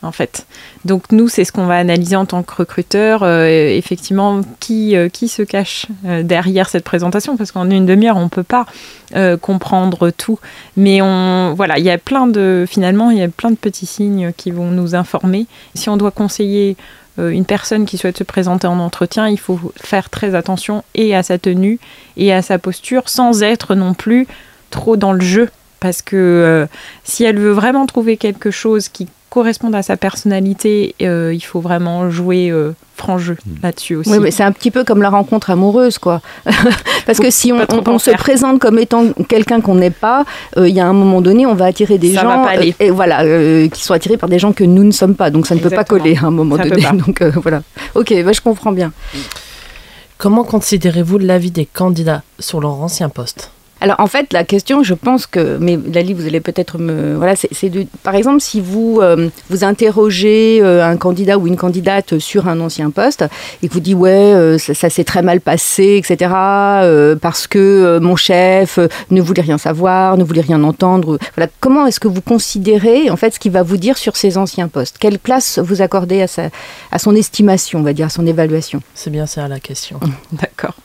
en 0.03 0.11
fait. 0.11 0.45
Donc 0.85 1.11
nous, 1.11 1.27
c'est 1.27 1.43
ce 1.43 1.51
qu'on 1.51 1.65
va 1.65 1.75
analyser 1.75 2.15
en 2.15 2.25
tant 2.25 2.43
que 2.43 2.53
recruteur, 2.55 3.25
effectivement, 3.25 4.41
qui, 4.59 4.95
qui 5.11 5.27
se 5.27 5.41
cache 5.41 5.87
derrière 6.21 6.69
cette 6.69 6.83
présentation, 6.83 7.35
parce 7.35 7.51
qu'en 7.51 7.69
une 7.69 7.85
demi-heure, 7.85 8.17
on 8.17 8.25
ne 8.25 8.29
peut 8.29 8.43
pas 8.43 8.65
comprendre 9.41 10.11
tout. 10.11 10.39
Mais 10.77 11.01
on, 11.01 11.53
voilà, 11.55 11.79
il 11.79 11.83
y 11.83 11.89
a 11.89 11.97
plein 11.97 12.27
de, 12.27 12.65
finalement, 12.69 13.09
il 13.09 13.17
y 13.17 13.23
a 13.23 13.27
plein 13.27 13.51
de 13.51 13.55
petits 13.55 13.87
signes 13.87 14.31
qui 14.37 14.51
vont 14.51 14.69
nous 14.69 14.95
informer. 14.95 15.47
Si 15.73 15.89
on 15.89 15.97
doit 15.97 16.11
conseiller 16.11 16.77
une 17.17 17.45
personne 17.45 17.85
qui 17.85 17.97
souhaite 17.97 18.17
se 18.17 18.23
présenter 18.23 18.67
en 18.67 18.79
entretien, 18.79 19.27
il 19.27 19.39
faut 19.39 19.59
faire 19.75 20.09
très 20.09 20.35
attention 20.35 20.83
et 20.95 21.15
à 21.15 21.23
sa 21.23 21.37
tenue 21.37 21.79
et 22.15 22.31
à 22.33 22.41
sa 22.41 22.59
posture 22.59 23.09
sans 23.09 23.43
être 23.43 23.75
non 23.75 23.93
plus 23.93 24.27
trop 24.69 24.97
dans 24.97 25.13
le 25.13 25.21
jeu. 25.21 25.49
Parce 25.79 26.01
que 26.01 26.15
euh, 26.15 26.65
si 27.03 27.23
elle 27.23 27.37
veut 27.37 27.51
vraiment 27.51 27.85
trouver 27.85 28.17
quelque 28.17 28.51
chose 28.51 28.89
qui 28.89 29.07
corresponde 29.37 29.75
à 29.75 29.83
sa 29.83 29.97
personnalité, 29.97 30.95
euh, 31.03 31.31
il 31.31 31.41
faut 31.41 31.59
vraiment 31.59 32.09
jouer 32.09 32.51
franc 32.95 33.19
jeu 33.19 33.37
hmm. 33.45 33.51
là-dessus 33.61 33.95
aussi. 33.97 34.09
Oui, 34.09 34.17
mais 34.19 34.31
c'est 34.31 34.41
un 34.41 34.51
petit 34.51 34.71
peu 34.71 34.83
comme 34.83 35.03
la 35.03 35.11
rencontre 35.11 35.51
amoureuse, 35.51 35.99
quoi. 35.99 36.21
Parce 37.05 37.19
que 37.19 37.29
si 37.29 37.53
on, 37.53 37.99
se 37.99 38.11
présente 38.11 38.59
comme 38.59 38.79
étant 38.79 39.13
quelqu'un 39.29 39.61
qu'on 39.61 39.75
n'est 39.75 39.91
pas, 39.91 40.25
il 40.57 40.69
y 40.69 40.79
a 40.79 40.87
un 40.87 40.93
moment 40.93 41.21
donné, 41.21 41.45
on 41.45 41.53
va 41.53 41.65
attirer 41.65 41.99
des 41.99 42.13
gens, 42.13 42.47
et 42.79 42.89
voilà, 42.89 43.23
qui 43.69 43.83
sont 43.83 43.93
attirés 43.93 44.17
par 44.17 44.27
des 44.29 44.39
gens 44.39 44.53
que 44.53 44.63
nous 44.63 44.83
ne 44.83 44.91
sommes 44.91 45.15
pas. 45.15 45.29
Donc 45.29 45.45
ça 45.45 45.53
ne 45.53 45.59
peut 45.59 45.69
pas 45.69 45.83
coller 45.83 46.17
à 46.17 46.25
un 46.25 46.31
moment 46.31 46.57
donné. 46.57 46.81
Donc 47.05 47.21
voilà. 47.21 47.61
Ok, 47.93 48.11
bah, 48.25 48.31
je 48.31 48.41
comprends 48.41 48.71
bien. 48.71 48.91
Comment 50.17 50.43
considérez-vous 50.43 51.19
l'avis 51.19 51.51
des 51.51 51.67
candidats 51.67 52.23
sur 52.39 52.59
leur 52.59 52.81
ancien 52.81 53.07
poste? 53.09 53.51
Alors 53.79 53.99
en 53.99 54.07
fait, 54.07 54.33
la 54.33 54.43
question, 54.43 54.83
je 54.83 54.93
pense 54.93 55.27
que, 55.27 55.57
mais 55.59 55.77
Lali, 55.93 56.13
vous 56.13 56.25
allez 56.25 56.39
peut-être 56.39 56.77
me, 56.77 57.15
voilà, 57.15 57.35
c'est 57.35 57.69
de, 57.69 57.85
par 58.03 58.15
exemple, 58.15 58.41
si 58.41 58.59
vous 58.59 58.99
euh, 59.01 59.29
vous 59.49 59.63
interrogez 59.63 60.59
euh, 60.61 60.83
un 60.83 60.97
candidat 60.97 61.37
ou 61.37 61.47
une 61.47 61.57
candidate 61.57 62.17
sur 62.17 62.47
un 62.47 62.59
ancien 62.59 62.89
poste 62.89 63.25
et 63.61 63.67
que 63.67 63.73
vous 63.73 63.79
dites 63.79 63.95
ouais, 63.95 64.09
euh, 64.09 64.57
ça, 64.57 64.89
s'est 64.89 65.03
très 65.03 65.21
mal 65.21 65.41
passé, 65.41 65.97
etc. 65.97 66.31
parce 67.21 67.47
que 67.47 67.99
mon 67.99 68.15
chef 68.15 68.79
ne 69.11 69.21
voulait 69.21 69.41
rien 69.41 69.57
savoir, 69.57 70.17
ne 70.17 70.23
voulait 70.23 70.41
rien 70.41 70.63
entendre. 70.63 71.19
Voilà, 71.35 71.51
comment 71.59 71.85
est-ce 71.85 71.99
que 71.99 72.07
vous 72.07 72.21
considérez 72.21 73.09
en 73.09 73.17
fait 73.17 73.35
ce 73.35 73.39
qu'il 73.39 73.51
va 73.51 73.63
vous 73.63 73.77
dire 73.77 73.97
sur 73.97 74.15
ces 74.15 74.37
anciens 74.37 74.67
postes? 74.67 74.97
Quelle 74.99 75.19
place 75.19 75.59
vous 75.59 75.81
accordez 75.81 76.21
à 76.21 76.27
sa, 76.27 76.49
à 76.91 76.99
son 76.99 77.15
estimation, 77.15 77.79
on 77.79 77.83
va 77.83 77.93
dire, 77.93 78.07
à 78.07 78.09
son 78.09 78.25
évaluation? 78.25 78.81
C'est 78.95 79.11
bien 79.11 79.25
ça 79.25 79.47
la 79.47 79.59
question. 79.59 79.99
D'accord. 80.31 80.75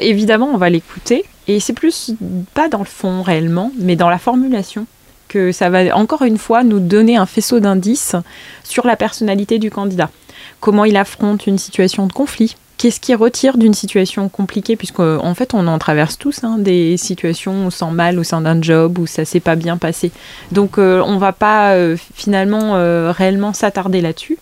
évidemment, 0.00 0.50
on 0.52 0.58
va 0.58 0.68
l'écouter 0.68 1.24
et 1.48 1.60
c'est 1.60 1.72
plus 1.72 2.12
pas 2.54 2.68
dans 2.68 2.78
le 2.78 2.84
fond 2.84 3.22
réellement, 3.22 3.72
mais 3.78 3.96
dans 3.96 4.10
la 4.10 4.18
formulation 4.18 4.86
que 5.28 5.52
ça 5.52 5.68
va 5.68 5.94
encore 5.96 6.22
une 6.22 6.38
fois 6.38 6.62
nous 6.64 6.80
donner 6.80 7.16
un 7.16 7.26
faisceau 7.26 7.60
d'indices 7.60 8.16
sur 8.64 8.86
la 8.86 8.96
personnalité 8.96 9.58
du 9.58 9.70
candidat. 9.70 10.10
Comment 10.60 10.84
il 10.84 10.96
affronte 10.96 11.46
une 11.46 11.58
situation 11.58 12.06
de 12.06 12.12
conflit, 12.12 12.56
Qu'est-ce 12.78 13.00
qui 13.00 13.12
retire 13.16 13.58
d'une 13.58 13.74
situation 13.74 14.28
compliquée 14.28 14.76
Puisqu'en 14.76 15.34
fait, 15.34 15.52
on 15.52 15.66
en 15.66 15.78
traverse 15.80 16.16
tous 16.16 16.44
hein, 16.44 16.58
des 16.58 16.96
situations 16.96 17.52
où 17.52 17.66
on 17.66 17.70
sent 17.70 17.90
mal 17.90 18.20
au 18.20 18.22
sein 18.22 18.40
d'un 18.40 18.62
job, 18.62 19.00
où 19.00 19.06
ça 19.08 19.24
s'est 19.24 19.40
pas 19.40 19.56
bien 19.56 19.76
passé. 19.76 20.12
Donc, 20.52 20.78
euh, 20.78 21.02
on 21.04 21.18
va 21.18 21.32
pas 21.32 21.72
euh, 21.72 21.96
finalement 22.14 22.76
euh, 22.76 23.10
réellement 23.10 23.52
s'attarder 23.52 24.00
là-dessus. 24.00 24.38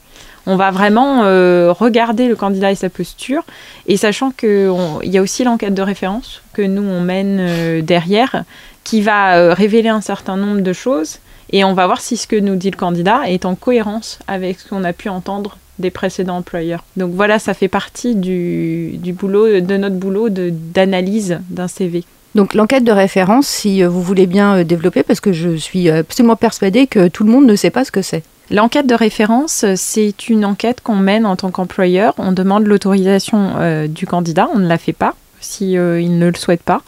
On 0.49 0.55
va 0.55 0.71
vraiment 0.71 1.25
euh, 1.25 1.73
regarder 1.73 2.29
le 2.29 2.37
candidat 2.37 2.71
et 2.71 2.77
sa 2.77 2.89
posture, 2.89 3.43
et 3.89 3.97
sachant 3.97 4.31
qu'il 4.31 4.71
y 5.03 5.19
a 5.19 5.23
aussi 5.23 5.43
l'enquête 5.43 5.75
de 5.75 5.83
référence 5.83 6.41
que 6.53 6.63
nous, 6.63 6.85
on 6.85 7.01
mène 7.01 7.39
euh, 7.41 7.83
derrière, 7.83 8.45
qui 8.85 9.01
va 9.03 9.37
euh, 9.37 9.53
révéler 9.53 9.89
un 9.89 10.01
certain 10.01 10.37
nombre 10.37 10.61
de 10.61 10.73
choses, 10.73 11.19
et 11.51 11.65
on 11.65 11.75
va 11.75 11.87
voir 11.87 12.01
si 12.01 12.17
ce 12.17 12.29
que 12.29 12.37
nous 12.37 12.55
dit 12.55 12.71
le 12.71 12.77
candidat 12.77 13.23
est 13.27 13.45
en 13.45 13.57
cohérence 13.57 14.21
avec 14.29 14.61
ce 14.61 14.69
qu'on 14.69 14.85
a 14.85 14.93
pu 14.93 15.09
entendre 15.09 15.59
des 15.81 15.91
précédents 15.91 16.37
employeurs. 16.37 16.85
Donc 16.97 17.13
voilà, 17.13 17.41
ça 17.41 17.53
fait 17.53 17.69
partie 17.69 18.15
du, 18.15 18.99
boulot, 19.19 19.61
de 19.61 19.77
notre 19.77 19.97
boulot 19.97 20.29
d'analyse 20.31 21.41
d'un 21.51 21.69
CV. 21.69 22.05
Donc 22.37 22.55
l'enquête 22.55 22.85
de 22.85 22.93
référence, 22.93 23.47
si 23.47 23.83
vous 23.83 24.03
voulez 24.03 24.27
bien 24.27 24.63
développer, 24.63 25.03
parce 25.03 25.21
que 25.21 25.33
je 25.33 25.57
suis 25.57 25.91
absolument 25.91 26.37
persuadée 26.37 26.87
que 26.87 27.09
tout 27.09 27.25
le 27.25 27.31
monde 27.31 27.47
ne 27.47 27.57
sait 27.57 27.71
pas 27.71 27.85
ce 27.85 27.91
que 27.91 28.03
c'est. 28.03 28.23
L'enquête 28.51 28.87
de 28.87 28.95
référence, 28.95 29.65
c'est 29.75 30.29
une 30.29 30.45
enquête 30.45 30.81
qu'on 30.81 30.97
mène 30.97 31.27
en 31.27 31.35
tant 31.35 31.51
qu'employeur. 31.51 32.15
On 32.19 32.31
demande 32.31 32.67
l'autorisation 32.67 33.55
euh, 33.57 33.89
du 33.89 34.07
candidat, 34.07 34.49
on 34.55 34.59
ne 34.59 34.69
la 34.69 34.79
fait 34.79 34.93
pas 34.93 35.15
si 35.39 35.77
euh, 35.77 36.01
il 36.01 36.19
ne 36.19 36.29
le 36.29 36.35
souhaite 36.35 36.63
pas. 36.63 36.83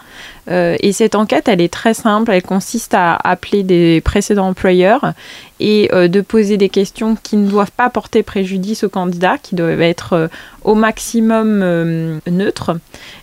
Euh, 0.51 0.77
et 0.81 0.93
cette 0.93 1.15
enquête, 1.15 1.49
elle 1.49 1.61
est 1.61 1.73
très 1.73 1.95
simple. 1.95 2.33
Elle 2.33 2.43
consiste 2.43 2.95
à 2.95 3.15
appeler 3.15 3.63
des 3.63 4.01
précédents 4.01 4.49
employeurs 4.49 5.13
et 5.61 5.89
de 5.93 6.21
poser 6.21 6.57
des 6.57 6.69
questions 6.69 7.17
qui 7.23 7.37
ne 7.37 7.49
doivent 7.49 7.71
pas 7.71 7.91
porter 7.91 8.23
préjudice 8.23 8.85
au 8.85 8.89
candidat, 8.89 9.39
qui 9.39 9.55
doivent 9.55 9.83
être 9.83 10.31
au 10.65 10.75
maximum 10.75 12.21
neutres. 12.27 12.79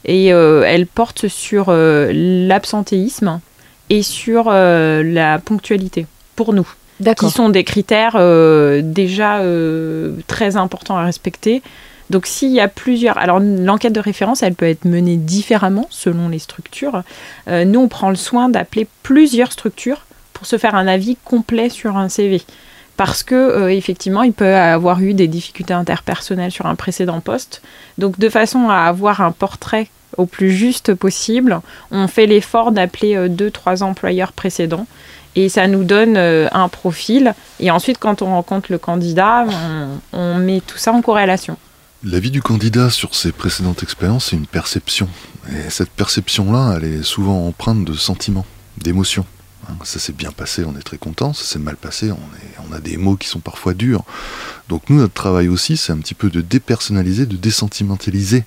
Et 0.06 0.28
elle 0.28 0.86
porte 0.86 1.28
sur 1.28 1.66
l'absentéisme 1.70 3.40
et 3.90 4.04
sur 4.04 4.52
la 4.52 5.40
ponctualité 5.40 6.08
pour 6.36 6.54
nous 6.54 6.68
qui 7.18 7.30
sont 7.30 7.50
des 7.50 7.64
critères 7.64 8.16
euh, 8.16 8.82
déjà 8.84 9.40
euh, 9.40 10.14
très 10.28 10.58
importants 10.58 10.98
à 10.98 11.04
respecter. 11.04 11.62
Donc 12.10 12.28
s'il 12.28 12.52
y 12.52 12.60
a 12.60 12.68
plusieurs... 12.68 13.18
Alors 13.18 13.40
l'enquête 13.40 13.94
de 13.94 14.00
référence, 14.00 14.44
elle 14.44 14.54
peut 14.54 14.68
être 14.68 14.86
menée 14.86 15.18
différemment 15.18 15.88
selon 15.90 16.30
les 16.30 16.40
structures. 16.40 17.04
Euh, 17.48 17.66
nous, 17.66 17.80
on 17.80 17.88
prend 17.88 18.10
le 18.10 18.16
soin 18.16 18.50
d'appeler 18.50 18.88
plusieurs 19.04 19.52
structures 19.52 20.06
pour 20.34 20.46
se 20.46 20.58
faire 20.58 20.76
un 20.76 20.88
avis 20.88 21.18
complet 21.24 21.70
sur 21.70 21.98
un 21.98 22.10
CV. 22.10 22.42
Parce 22.98 23.24
que 23.24 23.70
effectivement, 23.72 24.24
il 24.24 24.32
peut 24.32 24.56
avoir 24.56 25.02
eu 25.02 25.14
des 25.14 25.28
difficultés 25.28 25.74
interpersonnelles 25.74 26.52
sur 26.52 26.66
un 26.66 26.76
précédent 26.76 27.20
poste. 27.20 27.62
Donc 27.98 28.18
de 28.20 28.30
façon 28.30 28.70
à 28.70 28.84
avoir 28.84 29.20
un 29.20 29.32
portrait 29.32 29.90
au 30.16 30.26
plus 30.26 30.52
juste 30.52 30.94
possible, 30.94 31.60
on 31.92 32.08
fait 32.08 32.26
l'effort 32.26 32.72
d'appeler 32.72 33.28
deux, 33.28 33.52
trois 33.52 33.84
employeurs 33.84 34.32
précédents 34.32 34.88
et 35.36 35.50
ça 35.50 35.68
nous 35.68 35.84
donne 35.84 36.18
euh, 36.18 36.48
un 36.52 36.70
profil. 36.70 37.34
Et 37.60 37.72
ensuite, 37.72 37.98
quand 38.00 38.22
on 38.22 38.28
rencontre 38.28 38.72
le 38.72 38.78
candidat, 38.78 39.46
on, 40.14 40.36
met 40.36 40.62
tout 40.62 40.78
ça 40.78 40.92
en 40.92 41.02
corrélation. 41.02 41.58
L'avis 42.04 42.32
du 42.32 42.42
candidat 42.42 42.90
sur 42.90 43.16
ses 43.16 43.32
précédentes 43.32 43.84
expériences, 43.84 44.26
c'est 44.26 44.36
une 44.36 44.48
perception. 44.48 45.08
Et 45.50 45.70
cette 45.70 45.90
perception-là, 45.90 46.76
elle 46.78 46.86
est 46.86 47.04
souvent 47.04 47.48
empreinte 47.48 47.84
de 47.84 47.94
sentiments, 47.94 48.46
d'émotions. 48.78 49.26
Hein, 49.68 49.74
ça 49.84 50.00
s'est 50.00 50.14
bien 50.14 50.32
passé, 50.32 50.64
on 50.66 50.76
est 50.78 50.84
très 50.84 50.98
content. 50.98 51.34
Ça 51.34 51.44
s'est 51.44 51.60
mal 51.60 51.76
passé, 51.76 52.12
on, 52.12 52.74
a 52.74 52.80
des 52.80 52.98
mots 52.98 53.16
qui 53.16 53.28
sont 53.28 53.40
parfois 53.40 53.74
durs. 53.74 54.04
Donc 54.70 54.90
nous, 54.90 54.98
notre 54.98 55.14
travail 55.14 55.48
aussi, 55.48 55.78
c'est 55.78 55.94
un 55.94 55.98
petit 55.98 56.14
peu 56.14 56.30
de 56.30 56.42
dépersonnaliser, 56.42 57.26
de 57.26 57.38
désentimentaliser 57.38 58.44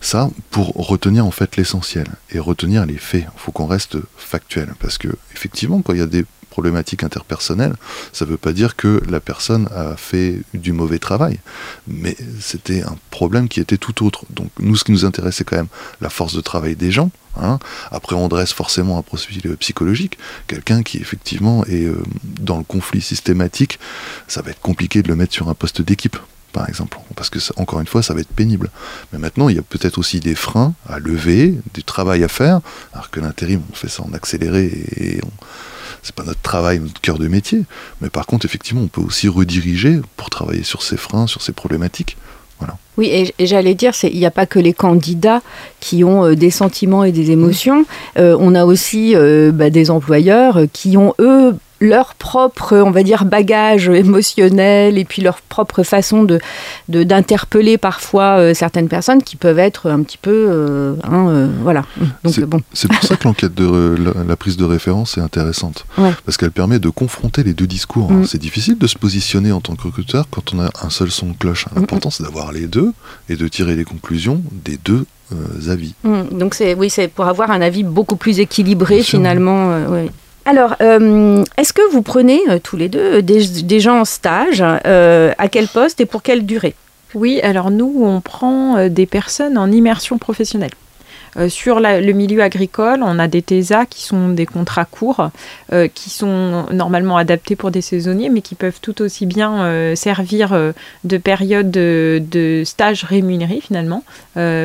ça 0.00 0.30
pour 0.50 0.74
retenir 0.74 1.26
en 1.26 1.30
fait 1.30 1.56
l'essentiel 1.56 2.06
et 2.30 2.38
retenir 2.38 2.86
les 2.86 2.96
faits. 2.96 3.26
Il 3.34 3.40
faut 3.40 3.52
qu'on 3.52 3.66
reste 3.66 3.98
factuel 4.16 4.74
parce 4.80 4.98
que 4.98 5.08
effectivement, 5.34 5.82
quand 5.82 5.92
il 5.92 6.00
y 6.00 6.02
a 6.02 6.06
des 6.06 6.24
problématiques 6.50 7.04
interpersonnelles, 7.04 7.76
ça 8.12 8.24
ne 8.24 8.30
veut 8.30 8.36
pas 8.36 8.52
dire 8.52 8.74
que 8.74 9.00
la 9.08 9.20
personne 9.20 9.68
a 9.72 9.96
fait 9.96 10.40
du 10.54 10.72
mauvais 10.72 10.98
travail, 10.98 11.38
mais 11.86 12.16
c'était 12.40 12.82
un 12.82 12.96
problème 13.10 13.48
qui 13.48 13.60
était 13.60 13.76
tout 13.76 14.04
autre. 14.04 14.24
Donc 14.30 14.50
nous, 14.58 14.74
ce 14.74 14.82
qui 14.82 14.90
nous 14.90 15.04
intéresse, 15.04 15.36
c'est 15.36 15.44
quand 15.44 15.56
même 15.56 15.68
la 16.00 16.10
force 16.10 16.34
de 16.34 16.40
travail 16.40 16.74
des 16.74 16.90
gens. 16.90 17.10
Hein. 17.40 17.58
Après, 17.90 18.16
on 18.16 18.28
dresse 18.28 18.52
forcément 18.52 18.98
un 18.98 19.02
profil 19.02 19.56
psychologique. 19.56 20.18
Quelqu'un 20.46 20.82
qui 20.82 20.98
effectivement 20.98 21.64
est 21.66 21.84
euh, 21.84 22.02
dans 22.22 22.58
le 22.58 22.64
conflit 22.64 23.00
systématique, 23.00 23.78
ça 24.26 24.42
va 24.42 24.50
être 24.50 24.60
compliqué 24.60 25.02
de 25.02 25.08
le 25.08 25.16
mettre 25.16 25.32
sur 25.32 25.48
un 25.48 25.54
poste 25.54 25.82
d'équipe 25.82 26.16
par 26.52 26.68
exemple, 26.68 26.98
parce 27.14 27.28
que 27.28 27.38
encore 27.56 27.80
une 27.80 27.86
fois, 27.86 28.02
ça 28.02 28.14
va 28.14 28.20
être 28.20 28.32
pénible. 28.32 28.70
Mais 29.12 29.18
maintenant, 29.18 29.48
il 29.48 29.56
y 29.56 29.58
a 29.58 29.62
peut-être 29.62 29.98
aussi 29.98 30.18
des 30.18 30.34
freins 30.34 30.74
à 30.88 30.98
lever, 30.98 31.54
du 31.74 31.84
travail 31.84 32.24
à 32.24 32.28
faire, 32.28 32.60
alors 32.94 33.10
que 33.10 33.20
l'intérim, 33.20 33.60
on 33.70 33.74
fait 33.74 33.88
ça 33.88 34.02
en 34.02 34.12
accéléré 34.14 34.64
et 34.96 35.20
c'est 36.02 36.14
pas 36.14 36.24
notre 36.24 36.40
travail, 36.40 36.80
notre 36.80 37.00
cœur 37.00 37.18
de 37.18 37.28
métier. 37.28 37.64
Mais 38.00 38.08
par 38.08 38.26
contre, 38.26 38.46
effectivement, 38.46 38.82
on 38.82 38.88
peut 38.88 39.00
aussi 39.00 39.28
rediriger 39.28 40.00
pour 40.16 40.30
travailler 40.30 40.64
sur 40.64 40.82
ces 40.82 40.96
freins, 40.96 41.26
sur 41.26 41.42
ces 41.42 41.52
problématiques. 41.52 42.16
Oui, 42.98 43.32
et, 43.38 43.46
j'allais 43.46 43.74
dire, 43.74 43.92
il 44.02 44.18
n'y 44.18 44.26
a 44.26 44.32
pas 44.32 44.44
que 44.44 44.58
les 44.58 44.72
candidats 44.72 45.40
qui 45.78 46.02
ont 46.02 46.24
euh, 46.24 46.34
des 46.34 46.50
sentiments 46.50 47.04
et 47.04 47.12
des 47.12 47.30
émotions. 47.30 47.86
Euh, 48.18 48.36
on 48.40 48.56
a 48.56 48.64
aussi 48.64 49.14
euh, 49.14 49.52
bah, 49.52 49.70
des 49.70 49.90
employeurs 49.90 50.62
qui 50.72 50.96
ont, 50.96 51.14
eux, 51.20 51.54
leur 51.80 52.14
propre, 52.14 52.76
on 52.76 52.90
va 52.90 53.02
dire, 53.02 53.24
bagage 53.24 53.88
émotionnel 53.88 54.98
et 54.98 55.04
puis 55.04 55.22
leur 55.22 55.40
propre 55.40 55.82
façon 55.82 56.24
de 56.24 56.40
d'interpeller 56.88 57.78
parfois 57.78 58.38
euh, 58.38 58.54
certaines 58.54 58.88
personnes 58.88 59.22
qui 59.22 59.36
peuvent 59.36 59.58
être 59.58 59.90
un 59.90 60.02
petit 60.02 60.18
peu, 60.18 60.46
euh, 60.48 60.94
hein, 61.04 61.28
euh, 61.28 61.48
voilà. 61.62 61.84
c'est, 62.26 62.46
bon. 62.46 62.60
c'est 62.72 62.88
pour 62.88 63.02
ça 63.02 63.16
que 63.16 63.24
l'enquête 63.24 63.54
de 63.54 63.96
la, 64.26 64.36
prise 64.36 64.56
de 64.56 64.64
référence 64.64 65.18
est 65.18 65.20
intéressante 65.20 65.86
parce 66.24 66.36
qu'elle 66.36 66.50
permet 66.50 66.78
de 66.78 66.88
confronter 66.88 67.42
les 67.42 67.54
deux 67.54 67.66
discours. 67.66 68.10
Mm. 68.10 68.26
C'est 68.26 68.38
difficile 68.38 68.78
de 68.78 68.86
se 68.86 68.96
positionner 68.96 69.52
en 69.52 69.60
tant 69.60 69.74
que 69.74 69.82
recruteur 69.82 70.26
quand 70.30 70.54
on 70.54 70.60
a 70.60 70.70
un 70.82 70.90
seul 70.90 71.10
son 71.10 71.28
de 71.28 71.36
cloche. 71.36 71.66
Mm, 71.66 71.70
mm. 71.70 71.80
L'important 71.80 72.10
c'est 72.10 72.22
d'avoir 72.22 72.52
les 72.52 72.66
deux 72.66 72.92
et 73.28 73.36
de 73.36 73.48
tirer 73.48 73.76
les 73.76 73.84
conclusions 73.84 74.42
des 74.64 74.78
deux 74.78 75.06
avis. 75.68 75.94
Donc 76.32 76.54
c'est 76.54 76.72
oui, 76.72 76.88
c'est 76.88 77.08
pour 77.08 77.26
avoir 77.26 77.50
un 77.50 77.60
avis 77.60 77.82
beaucoup 77.82 78.16
plus 78.16 78.40
équilibré 78.40 79.02
finalement. 79.02 79.74
Alors, 80.48 80.76
euh, 80.80 81.44
est-ce 81.58 81.74
que 81.74 81.82
vous 81.92 82.00
prenez 82.00 82.40
euh, 82.48 82.58
tous 82.58 82.78
les 82.78 82.88
deux 82.88 83.20
des, 83.20 83.80
gens 83.80 84.00
en 84.00 84.04
stage 84.06 84.64
euh, 84.64 85.30
À 85.36 85.46
quel 85.48 85.68
poste 85.68 86.00
et 86.00 86.06
pour 86.06 86.22
quelle 86.22 86.46
durée? 86.46 86.74
Oui, 87.14 87.38
alors 87.42 87.70
nous, 87.70 88.02
on 88.02 88.22
prend 88.22 88.88
des 88.88 89.04
personnes 89.04 89.58
en 89.58 89.70
immersion 89.70 90.16
professionnelle. 90.16 90.70
Euh, 91.38 91.48
sur 91.48 91.80
le 91.80 92.12
milieu 92.12 92.42
agricole, 92.42 93.00
on 93.02 93.18
a 93.18 93.28
des 93.28 93.42
TESA 93.42 93.86
qui 93.86 94.02
sont 94.02 94.30
des 94.30 94.46
contrats 94.46 94.84
courts, 94.84 95.30
euh, 95.72 95.88
qui 95.92 96.10
sont 96.10 96.66
normalement 96.72 97.16
adaptés 97.16 97.54
pour 97.54 97.70
des 97.70 97.80
saisonniers, 97.80 98.28
mais 98.28 98.40
qui 98.40 98.54
peuvent 98.54 98.80
tout 98.82 99.02
aussi 99.02 99.26
bien 99.26 99.62
euh, 99.62 99.94
servir 99.94 100.56
de 101.04 101.16
période 101.18 101.70
de, 101.70 102.62
stage 102.64 103.04
rémunéré 103.04 103.60
finalement, 103.60 104.02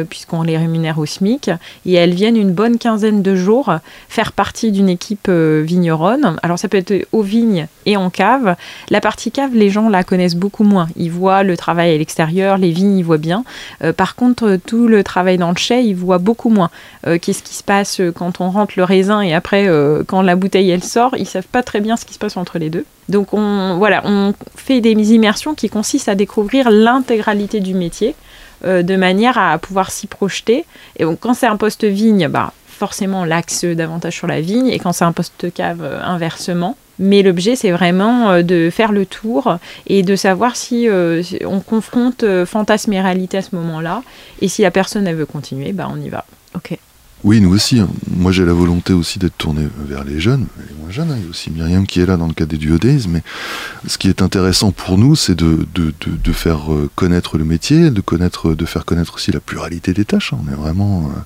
puisqu'on 0.10 0.44
les 0.44 0.58
rémunère 0.58 1.00
au 1.00 1.06
SMIC. 1.06 1.50
Et 1.86 1.94
elles 1.94 2.14
viennent 2.14 2.38
une 2.38 2.52
bonne 2.52 2.78
quinzaine 2.78 3.22
de 3.22 3.36
jours 3.36 3.74
faire 4.10 4.32
partie 4.32 4.72
d'une 4.72 4.90
équipe 4.90 5.30
vigneronne. 5.30 6.38
Alors 6.44 6.60
ça 6.60 6.68
peut 6.68 6.78
être 6.78 7.08
aux 7.12 7.22
vignes 7.22 7.68
et 7.86 7.98
en 7.98 8.10
cave. 8.10 8.56
La 8.90 9.02
partie 9.02 9.32
cave, 9.32 9.54
les 9.54 9.70
gens 9.70 9.90
la 9.90 10.04
connaissent 10.04 10.36
beaucoup 10.36 10.64
moins. 10.64 10.88
Ils 10.96 11.12
voient 11.12 11.44
le 11.44 11.58
travail 11.58 11.94
à 11.94 11.98
l'extérieur, 11.98 12.58
les 12.58 12.72
vignes, 12.72 12.98
ils 12.98 13.06
voient 13.06 13.18
bien. 13.18 13.44
par 13.98 14.16
contre, 14.16 14.58
tout 14.66 14.88
le 14.88 15.04
travail 15.04 15.38
dans 15.38 15.50
le 15.50 15.58
chai, 15.58 15.84
ils 15.84 15.96
voient 15.96 16.20
beaucoup 16.20 16.50
moins. 16.50 16.63
Euh, 17.08 17.18
qu'est-ce 17.22 17.44
qui 17.44 17.56
se 17.56 17.64
passe 17.64 18.00
euh, 18.00 18.12
quand 18.12 18.42
on 18.42 18.50
rentre 18.50 18.74
le 18.78 18.84
raisin 18.84 19.22
et 19.22 19.34
après 19.34 19.68
euh, 19.68 20.04
quand 20.06 20.22
la 20.22 20.36
bouteille 20.36 20.70
elle 20.70 20.84
sort, 20.84 21.16
ils 21.18 21.28
savent 21.28 21.48
pas 21.48 21.64
très 21.64 21.82
bien 21.82 21.98
ce 21.98 22.06
qui 22.06 22.14
se 22.14 22.20
passe 22.20 22.38
entre 22.38 22.60
les 22.60 22.70
deux. 22.70 22.86
Donc 23.10 23.34
on 23.34 23.78
voilà, 23.78 24.02
on 24.06 24.34
fait 24.56 24.82
des 24.82 25.14
immersions 25.14 25.56
qui 25.56 25.70
consistent 25.70 26.10
à 26.10 26.16
découvrir 26.16 26.70
l'intégralité 26.70 27.60
du 27.60 27.74
métier 27.74 28.16
de 28.66 28.96
manière 28.96 29.38
à 29.38 29.58
pouvoir 29.58 29.92
s'y 29.92 30.08
projeter. 30.08 30.64
Et 30.98 31.04
quand 31.20 31.34
c'est 31.34 31.48
un 31.48 31.58
poste 31.58 31.84
vigne, 31.84 32.30
bah 32.30 32.54
forcément 32.66 33.26
l'axe 33.26 33.66
davantage 33.66 34.16
sur 34.16 34.26
la 34.26 34.40
vigne 34.40 34.68
et 34.68 34.80
quand 34.80 34.94
c'est 34.94 35.04
un 35.04 35.12
poste 35.12 35.54
cave 35.54 35.84
inversement. 36.02 36.78
Mais 36.98 37.24
l'objet, 37.24 37.58
c'est 37.58 37.72
vraiment 37.72 38.42
de 38.42 38.70
faire 38.70 38.94
le 38.94 39.06
tour 39.06 39.58
et 39.88 40.02
de 40.02 40.16
savoir 40.16 40.56
si 40.56 40.88
on 41.46 41.60
confronte 41.60 42.24
fantasme 42.46 42.94
et 42.94 43.02
réalité 43.02 43.40
à 43.40 43.42
ce 43.42 43.54
moment-là. 43.58 44.02
Et 44.40 44.48
si 44.48 44.62
la 44.62 44.72
personne, 44.72 45.08
elle 45.08 45.16
veut 45.16 45.26
continuer, 45.26 45.74
bah, 45.74 45.90
on 45.92 46.00
y 46.00 46.08
va. 46.08 46.24
Oui, 47.24 47.40
nous 47.40 47.54
aussi. 47.54 47.80
Hein. 47.80 47.88
Moi, 48.10 48.34
j'ai 48.34 48.44
la 48.44 48.52
volonté 48.52 48.92
aussi 48.92 49.18
d'être 49.18 49.38
tourné 49.38 49.68
vers 49.88 50.04
les 50.04 50.20
jeunes, 50.20 50.46
les 50.68 50.76
moins 50.76 50.92
jeunes. 50.92 51.10
Hein. 51.10 51.16
Il 51.18 51.24
y 51.24 51.28
a 51.28 51.30
aussi 51.30 51.52
Myriam 51.52 51.88
qui 51.88 52.02
est 52.02 52.06
là 52.06 52.18
dans 52.18 52.28
le 52.28 52.34
cadre 52.34 52.52
des 52.52 52.58
Duo 52.58 52.78
Days. 52.78 53.06
Mais 53.08 53.24
ce 53.88 53.98
qui 53.98 54.10
est 54.10 54.22
intéressant 54.22 54.72
pour 54.72 54.98
nous, 54.98 55.16
c'est 55.16 55.36
de, 55.36 55.66
faire 56.34 56.74
euh, 56.74 56.90
connaître 56.96 57.38
le 57.38 57.46
métier, 57.46 57.92
de, 57.92 58.02
de 58.02 58.66
faire 58.66 58.86
connaître 58.86 59.16
aussi 59.16 59.32
la 59.32 59.40
pluralité 59.40 59.94
des 59.94 60.04
tâches. 60.04 60.34
Hein. 60.34 60.40
On 60.46 60.52
est 60.52 60.56
vraiment, 60.56 61.06
euh, 61.16 61.20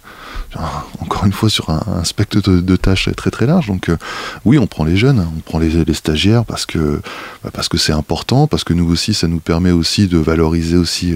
encore 0.99 1.25
une 1.25 1.31
fois, 1.31 1.49
sur 1.49 1.69
un, 1.69 2.03
spectre 2.03 2.39
de, 2.39 2.75
tâches 2.75 3.09
très 3.15 3.31
très 3.31 3.45
large. 3.45 3.67
Donc, 3.67 3.89
euh, 3.89 3.97
oui, 4.45 4.57
on 4.57 4.67
prend 4.67 4.83
les 4.83 4.97
jeunes, 4.97 5.25
on 5.37 5.39
prend 5.41 5.59
les, 5.59 5.93
stagiaires 5.93 6.45
parce 6.45 6.65
que 6.65 7.01
bah, 7.43 7.49
parce 7.53 7.69
que 7.69 7.77
c'est 7.77 7.93
important, 7.93 8.47
parce 8.47 8.63
que 8.63 8.73
nous 8.73 8.89
aussi, 8.89 9.13
ça 9.13 9.27
nous 9.27 9.39
permet 9.39 9.71
aussi 9.71 10.07
de 10.07 10.17
valoriser 10.17 10.77
aussi 10.77 11.15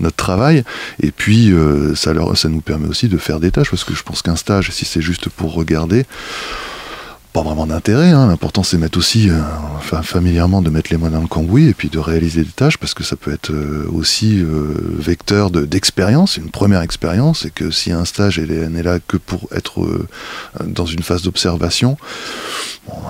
notre 0.00 0.16
travail. 0.16 0.64
Et 1.02 1.10
puis, 1.10 1.52
ça, 1.94 2.12
leur, 2.12 2.36
ça 2.36 2.48
nous 2.48 2.60
permet 2.60 2.88
aussi 2.88 3.08
de 3.08 3.18
faire 3.18 3.40
des 3.40 3.50
tâches 3.50 3.70
parce 3.70 3.84
que 3.84 3.94
je 3.94 4.02
pense 4.02 4.22
qu'un 4.22 4.36
stage, 4.36 4.70
si 4.70 4.84
c'est 4.84 5.02
juste 5.02 5.28
pour 5.28 5.54
regarder, 5.54 6.06
pas 7.32 7.42
vraiment 7.42 7.66
d'intérêt. 7.66 8.10
Hein. 8.10 8.26
L'important, 8.26 8.62
c'est 8.62 8.78
mettre 8.78 8.98
aussi, 8.98 9.30
euh, 9.30 9.40
familièrement, 10.02 10.62
de 10.62 10.70
mettre 10.70 10.90
les 10.90 10.98
mains 10.98 11.10
dans 11.10 11.20
le 11.20 11.26
cambouis 11.26 11.68
et 11.68 11.74
puis 11.74 11.88
de 11.88 11.98
réaliser 11.98 12.42
des 12.42 12.50
tâches 12.50 12.78
parce 12.78 12.94
que 12.94 13.04
ça 13.04 13.16
peut 13.16 13.32
être 13.32 13.52
euh, 13.52 13.88
aussi 13.92 14.40
euh, 14.40 14.74
vecteur 14.98 15.50
d'expérience, 15.50 16.36
une 16.36 16.50
première 16.50 16.82
expérience, 16.82 17.44
et 17.44 17.50
que 17.50 17.70
si 17.70 17.92
un 17.92 18.04
stage 18.04 18.38
n'est 18.38 18.82
là 18.82 18.98
que 19.06 19.16
pour 19.16 19.48
être 19.54 19.86
dans 20.64 20.86
une 20.86 21.02
phase 21.02 21.22
d'observation, 21.22 21.96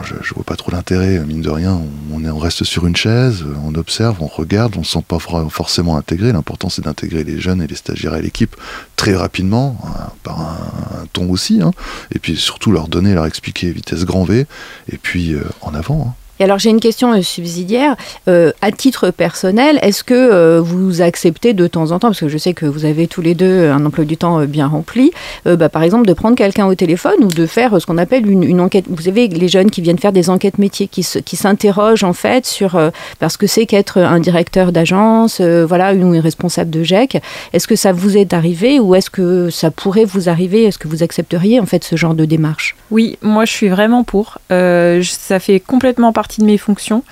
je, 0.03 0.15
je 0.23 0.35
vois 0.35 0.45
pas 0.45 0.57
trop 0.57 0.71
l'intérêt. 0.71 1.19
Mine 1.21 1.43
de 1.43 1.50
rien, 1.50 1.81
on, 2.12 2.25
est, 2.25 2.31
on 2.31 2.39
reste 2.39 2.65
sur 2.65 2.87
une 2.87 2.97
chaise, 2.97 3.45
on 3.65 3.75
observe, 3.75 4.17
on 4.21 4.27
regarde, 4.27 4.75
on 4.77 4.81
ne 4.81 4.85
se 4.85 4.93
sent 4.93 5.05
pas 5.07 5.19
forcément 5.19 5.97
intégré. 5.97 6.33
L'important, 6.33 6.69
c'est 6.69 6.85
d'intégrer 6.85 7.25
les 7.25 7.41
jeunes 7.41 7.62
et 7.62 7.67
les 7.67 7.75
stagiaires 7.75 8.12
à 8.12 8.21
l'équipe 8.21 8.57
très 8.97 9.15
rapidement, 9.15 9.79
hein, 9.85 10.11
par 10.23 10.41
un, 10.41 11.07
ton 11.12 11.31
aussi, 11.31 11.62
hein. 11.62 11.71
et 12.15 12.19
puis 12.19 12.37
surtout 12.37 12.71
leur 12.71 12.89
donner, 12.89 13.15
leur 13.15 13.27
expliquer 13.27 13.73
vitesse 13.73 14.05
et 14.29 14.99
puis 15.00 15.35
euh, 15.35 15.45
en 15.61 15.75
avant. 15.75 16.09
Hein. 16.09 16.15
Et 16.41 16.45
alors 16.45 16.59
j'ai 16.59 16.71
une 16.71 16.81
question 16.81 17.13
euh, 17.13 17.23
subsidiaire. 17.23 17.97
Euh, 18.27 18.51
à 18.63 18.73
titre 18.73 19.11
personnel, 19.11 19.79
est-ce 19.83 20.03
que 20.03 20.15
euh, 20.15 20.61
vous 20.61 21.03
acceptez 21.03 21.53
de 21.53 21.67
temps 21.67 21.91
en 21.91 21.99
temps, 21.99 22.09
parce 22.09 22.21
que 22.21 22.29
je 22.29 22.39
sais 22.39 22.55
que 22.55 22.65
vous 22.65 22.87
avez 22.87 23.07
tous 23.07 23.21
les 23.21 23.35
deux 23.35 23.69
un 23.69 23.85
emploi 23.85 24.07
du 24.07 24.17
temps 24.17 24.45
bien 24.47 24.67
rempli, 24.67 25.13
bah, 25.45 25.69
par 25.69 25.83
exemple 25.83 26.07
de 26.07 26.15
prendre 26.15 26.37
quelqu'un 26.37 26.67
au 26.67 26.75
téléphone 26.75 27.23
ou 27.23 27.29
de 27.29 27.45
faire 27.45 27.79
ce 27.81 27.85
qu'on 27.85 27.99
appelle 27.99 28.29
une, 28.29 28.61
enquête? 28.61 28.87
Vous 28.89 29.09
avez 29.09 29.29
les 29.29 29.49
jeunes 29.49 29.71
qui 29.71 29.83
viennent 29.83 29.99
faire 29.99 30.13
des 30.13 30.31
enquêtes 30.31 30.59
métiers, 30.59 30.89
qui, 30.89 31.07
qui 31.25 31.37
s'interrogent 31.37 32.05
en 32.05 32.15
fait 32.15 32.47
sur 32.47 32.81
parce 33.19 33.37
que 33.37 33.47
c'est 33.47 33.67
qu'être 33.67 33.99
un 33.99 34.21
directeur 34.21 34.73
d'agence, 34.73 35.41
voilà, 35.41 35.93
une, 35.93 36.15
une 36.15 36.21
responsable 36.21 36.71
de 36.71 36.83
GEC. 36.83 37.21
Est-ce 37.53 37.69
que 37.69 37.77
ça 37.77 37.93
vous 37.93 38.17
est 38.17 38.33
arrivé 38.33 38.81
ou 38.81 38.95
est-ce 38.95 39.11
que 39.11 39.51
ça 39.51 39.71
pourrait 39.71 40.07
vous 40.07 40.29
arriver? 40.29 40.65
Est-ce 40.65 40.79
que 40.79 40.89
vous 40.89 41.03
accepteriez 41.03 41.61
en 41.61 41.67
fait 41.67 41.85
ce 41.85 41.97
genre 41.97 42.15
de 42.15 42.25
démarche? 42.25 42.77
Oui, 42.91 43.19
moi 43.21 43.45
je 43.45 43.53
suis 43.53 43.69
vraiment 43.69 44.05
pour. 44.05 44.39
ça 44.49 45.39
fait 45.39 45.61
complètement 45.61 46.13
partie 46.13 46.30
de 46.39 46.45
mes 46.45 46.59
fonctions. 46.59 47.03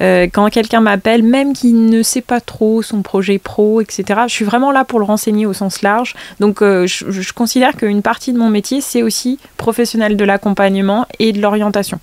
Euh, 0.00 0.26
quand 0.32 0.48
quelqu'un 0.50 0.80
m'appelle, 0.80 1.22
même 1.22 1.52
qui 1.52 1.72
ne 1.72 2.02
sait 2.02 2.20
pas 2.20 2.40
trop 2.40 2.82
son 2.82 3.02
projet 3.02 3.38
pro, 3.38 3.80
etc., 3.80 4.22
je 4.26 4.32
suis 4.32 4.44
vraiment 4.44 4.72
là 4.72 4.84
pour 4.84 4.98
le 4.98 5.04
renseigner 5.04 5.46
au 5.46 5.52
sens 5.52 5.82
large. 5.82 6.14
Donc 6.40 6.62
euh, 6.62 6.86
je, 6.86 7.32
considère 7.32 7.76
qu'une 7.76 8.02
partie 8.02 8.32
de 8.32 8.38
mon 8.38 8.50
métier, 8.50 8.80
c'est 8.80 9.02
aussi 9.02 9.38
professionnel 9.56 10.16
de 10.16 10.24
l'accompagnement 10.24 11.06
et 11.18 11.32
de 11.32 11.40
l'orientation. 11.40 12.00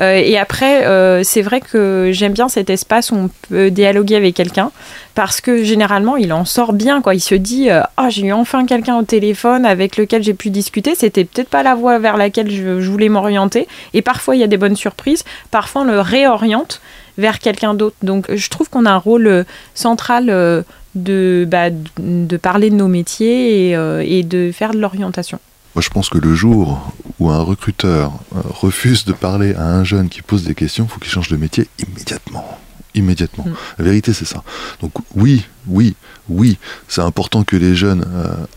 Euh, 0.00 0.14
et 0.14 0.38
après, 0.38 0.84
c'est 1.24 1.42
vrai 1.42 1.60
que 1.60 2.10
j'aime 2.12 2.32
bien 2.32 2.48
cet 2.48 2.70
espace 2.70 3.10
où 3.10 3.16
on 3.16 3.30
peut 3.48 3.70
dialoguer 3.70 4.16
avec 4.16 4.34
quelqu'un 4.34 4.70
parce 5.14 5.40
que 5.40 5.62
généralement, 5.62 6.16
il 6.16 6.32
en 6.32 6.44
sort 6.44 6.72
bien. 6.72 7.02
Quoi. 7.02 7.14
Il 7.14 7.20
se 7.20 7.34
dit 7.34 7.68
Ah, 7.70 8.08
j'ai 8.08 8.26
eu 8.26 8.32
enfin 8.32 8.64
quelqu'un 8.66 8.96
au 8.96 9.02
téléphone 9.02 9.66
avec 9.66 9.96
lequel 9.96 10.22
j'ai 10.22 10.34
pu 10.34 10.50
discuter. 10.50 10.94
C'était 10.94 11.24
peut-être 11.24 11.48
pas 11.48 11.62
la 11.62 11.74
voie 11.74 11.98
vers 11.98 12.16
laquelle 12.16 12.50
je, 12.50 12.90
voulais 12.90 13.08
m'orienter. 13.08 13.68
Et 13.94 14.02
parfois, 14.02 14.36
il 14.36 14.40
y 14.40 14.44
a 14.44 14.48
des 14.48 14.56
bonnes 14.56 14.76
surprises. 14.76 15.24
Parfois, 15.50 15.82
on 15.82 15.84
le 15.84 16.00
réoriente 16.00 16.80
vers 17.18 17.38
quelqu'un 17.38 17.74
d'autre. 17.74 17.96
Donc 18.02 18.34
je 18.34 18.50
trouve 18.50 18.68
qu'on 18.68 18.86
a 18.86 18.90
un 18.90 18.98
rôle 18.98 19.26
euh, 19.26 19.44
central 19.74 20.30
euh, 20.30 20.62
de, 20.94 21.46
bah, 21.48 21.68
de 21.98 22.36
parler 22.36 22.70
de 22.70 22.74
nos 22.74 22.88
métiers 22.88 23.74
euh, 23.76 24.04
et, 24.06 24.22
de 24.22 24.50
faire 24.52 24.72
de 24.72 24.78
l'orientation. 24.78 25.38
Moi, 25.74 25.82
je 25.82 25.88
pense 25.88 26.08
que 26.08 26.18
le 26.18 26.34
jour 26.34 26.92
où 27.18 27.30
un 27.30 27.42
recruteur 27.42 28.12
refuse 28.32 29.04
de 29.04 29.12
parler 29.12 29.54
à 29.54 29.66
un 29.66 29.84
jeune 29.84 30.08
qui 30.08 30.22
pose 30.22 30.44
des 30.44 30.54
questions, 30.54 30.84
il 30.84 30.90
faut 30.90 31.00
qu'il 31.00 31.10
change 31.10 31.28
de 31.28 31.36
métier 31.36 31.68
immédiatement. 31.78 32.58
Immédiatement. 32.94 33.44
Mm. 33.46 33.54
La 33.78 33.84
vérité, 33.84 34.12
c'est 34.12 34.26
ça. 34.26 34.42
Donc 34.80 34.92
oui, 35.14 35.46
oui, 35.66 35.96
oui, 36.28 36.58
c'est 36.88 37.00
important 37.00 37.42
que 37.44 37.56
les 37.56 37.74
jeunes 37.74 38.06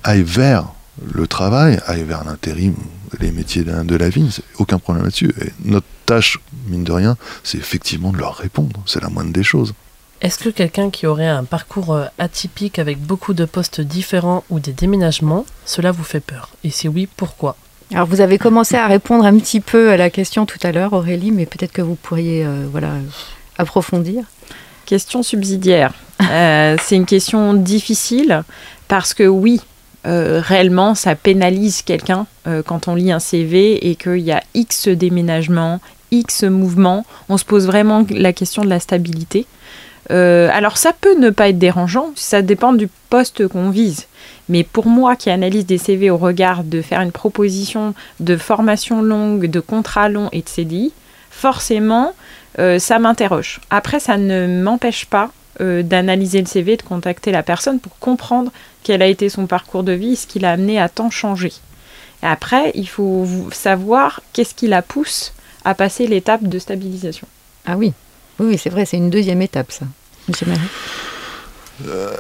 aillent 0.04 0.24
vers 0.24 0.74
le 1.14 1.28
travail, 1.28 1.80
aillent 1.88 2.04
vers 2.04 2.24
l'intérim, 2.24 2.76
les 3.20 3.32
métiers 3.32 3.64
de 3.64 3.96
la 3.96 4.10
vie, 4.10 4.38
aucun 4.58 4.80
problème 4.80 5.06
là-dessus. 5.06 5.34
Et 5.42 5.52
notre 5.64 5.88
tâche, 6.06 6.40
mine 6.68 6.84
de 6.84 6.92
rien, 6.92 7.18
c'est 7.44 7.58
effectivement 7.58 8.12
de 8.12 8.18
leur 8.18 8.36
répondre. 8.36 8.82
C'est 8.86 9.02
la 9.02 9.10
moindre 9.10 9.32
des 9.32 9.44
choses. 9.44 9.74
Est-ce 10.22 10.40
que 10.40 10.50
quelqu'un 10.50 10.90
qui 10.90 11.08
aurait 11.08 11.28
un 11.28 11.44
parcours 11.44 11.94
euh, 11.94 12.06
atypique 12.18 12.80
avec 12.80 13.00
beaucoup 13.00 13.34
de 13.34 13.46
postes 13.46 13.82
différents 13.82 14.44
ou 14.50 14.60
des 14.60 14.74
déménagements, 14.74 15.46
cela 15.66 15.92
vous 15.92 16.04
fait 16.04 16.20
peur? 16.20 16.50
Et 16.64 16.70
si 16.70 16.88
oui, 16.88 17.08
pourquoi? 17.18 17.56
Alors 17.94 18.08
vous 18.08 18.22
avez 18.22 18.38
commencé 18.38 18.76
à 18.76 18.88
répondre 18.88 19.26
un 19.26 19.38
petit 19.38 19.60
peu 19.60 19.92
à 19.92 19.98
la 19.98 20.10
question 20.10 20.46
tout 20.46 20.58
à 20.64 20.72
l'heure, 20.72 20.94
Aurélie, 20.94 21.32
mais 21.32 21.46
peut-être 21.46 21.72
que 21.72 21.82
vous 21.82 21.96
pourriez 21.96 22.46
euh, 22.46 22.66
voilà, 22.72 22.94
approfondir. 23.58 24.24
Question 24.86 25.24
subsidiaire. 25.24 25.94
Euh, 26.32 26.78
c'est 26.82 26.96
une 26.96 27.06
question 27.06 27.54
difficile 27.54 28.44
parce 28.88 29.14
que 29.14 29.24
oui, 29.24 29.62
euh, 30.06 30.40
réellement 30.44 30.94
ça 30.94 31.16
pénalise 31.16 31.82
quelqu'un 31.82 32.28
euh, 32.48 32.62
quand 32.62 32.88
on 32.88 32.94
lit 32.94 33.12
un 33.12 33.20
CV 33.20 33.90
et 33.90 33.96
qu'il 33.96 34.20
y 34.20 34.32
a 34.32 34.44
X 34.54 34.88
déménagements, 34.88 35.80
X 36.12 36.44
mouvements. 36.44 37.06
On 37.30 37.38
se 37.38 37.46
pose 37.46 37.66
vraiment 37.66 38.06
la 38.10 38.34
question 38.34 38.64
de 38.64 38.70
la 38.70 38.80
stabilité. 38.80 39.48
Euh, 40.12 40.50
alors 40.52 40.78
ça 40.78 40.94
peut 40.94 41.18
ne 41.18 41.30
pas 41.30 41.50
être 41.50 41.58
dérangeant, 41.58 42.12
ça 42.16 42.42
dépend 42.42 42.74
du 42.74 42.88
poste 43.10 43.48
qu'on 43.48 43.70
vise. 43.70 44.08
Mais 44.50 44.64
pour 44.64 44.86
moi 44.86 45.16
qui 45.16 45.30
analyse 45.30 45.66
des 45.66 45.78
CV 45.78 46.10
au 46.10 46.18
regard 46.18 46.64
de 46.64 46.82
faire 46.82 47.02
une 47.02 47.12
proposition 47.12 47.94
de 48.20 48.38
formation 48.38 49.02
longue, 49.02 49.48
de 49.48 49.60
contrat 49.60 50.10
long 50.10 50.30
et 50.32 50.42
de 50.42 50.50
CDI, 50.50 50.94
forcément 51.32 52.14
ça 52.78 53.00
m'interroge. 53.00 53.60
Après 53.70 54.00
ça 54.00 54.18
ne 54.18 54.62
m'empêche 54.62 55.06
pas 55.08 55.32
d'analyser 55.60 56.40
le 56.40 56.46
CV, 56.46 56.78
de 56.78 56.84
contacter 56.84 57.32
la 57.32 57.44
personne 57.44 57.80
pour 57.80 57.98
comprendre 58.00 58.52
quel 58.84 59.02
a 59.02 59.08
été 59.08 59.30
son 59.30 59.48
parcours 59.48 59.84
de 59.84 59.92
vie, 59.92 60.16
ce 60.16 60.28
qui 60.28 60.38
l'a 60.38 60.52
amené 60.52 60.80
à 60.80 60.88
tant 60.88 61.10
changer. 61.10 61.52
Après, 62.22 62.72
il 62.76 62.88
faut 62.88 63.28
savoir 63.52 64.22
qu'est-ce 64.34 64.56
qui 64.56 64.68
la 64.68 64.82
pousse 64.82 65.34
à 65.64 65.74
passer 65.76 66.08
l'étape 66.08 66.44
de 66.44 66.60
stabilisation. 66.60 67.28
Ah 67.66 67.78
oui, 67.78 67.94
oui, 68.40 68.58
c'est 68.58 68.70
vrai, 68.70 68.86
c'est 68.86 68.98
une 68.98 69.10
deuxième 69.10 69.42
étape, 69.42 69.72
ça. 69.72 69.86
Monsieur 70.28 70.48
Marie. 70.48 70.62
Euh, 71.88 72.16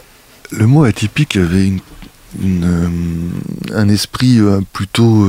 le 0.51 0.67
mot 0.67 0.83
atypique 0.83 1.37
avait 1.37 1.73
euh, 2.43 2.89
un 3.73 3.89
esprit 3.89 4.39
euh, 4.39 4.61
plutôt, 4.73 5.27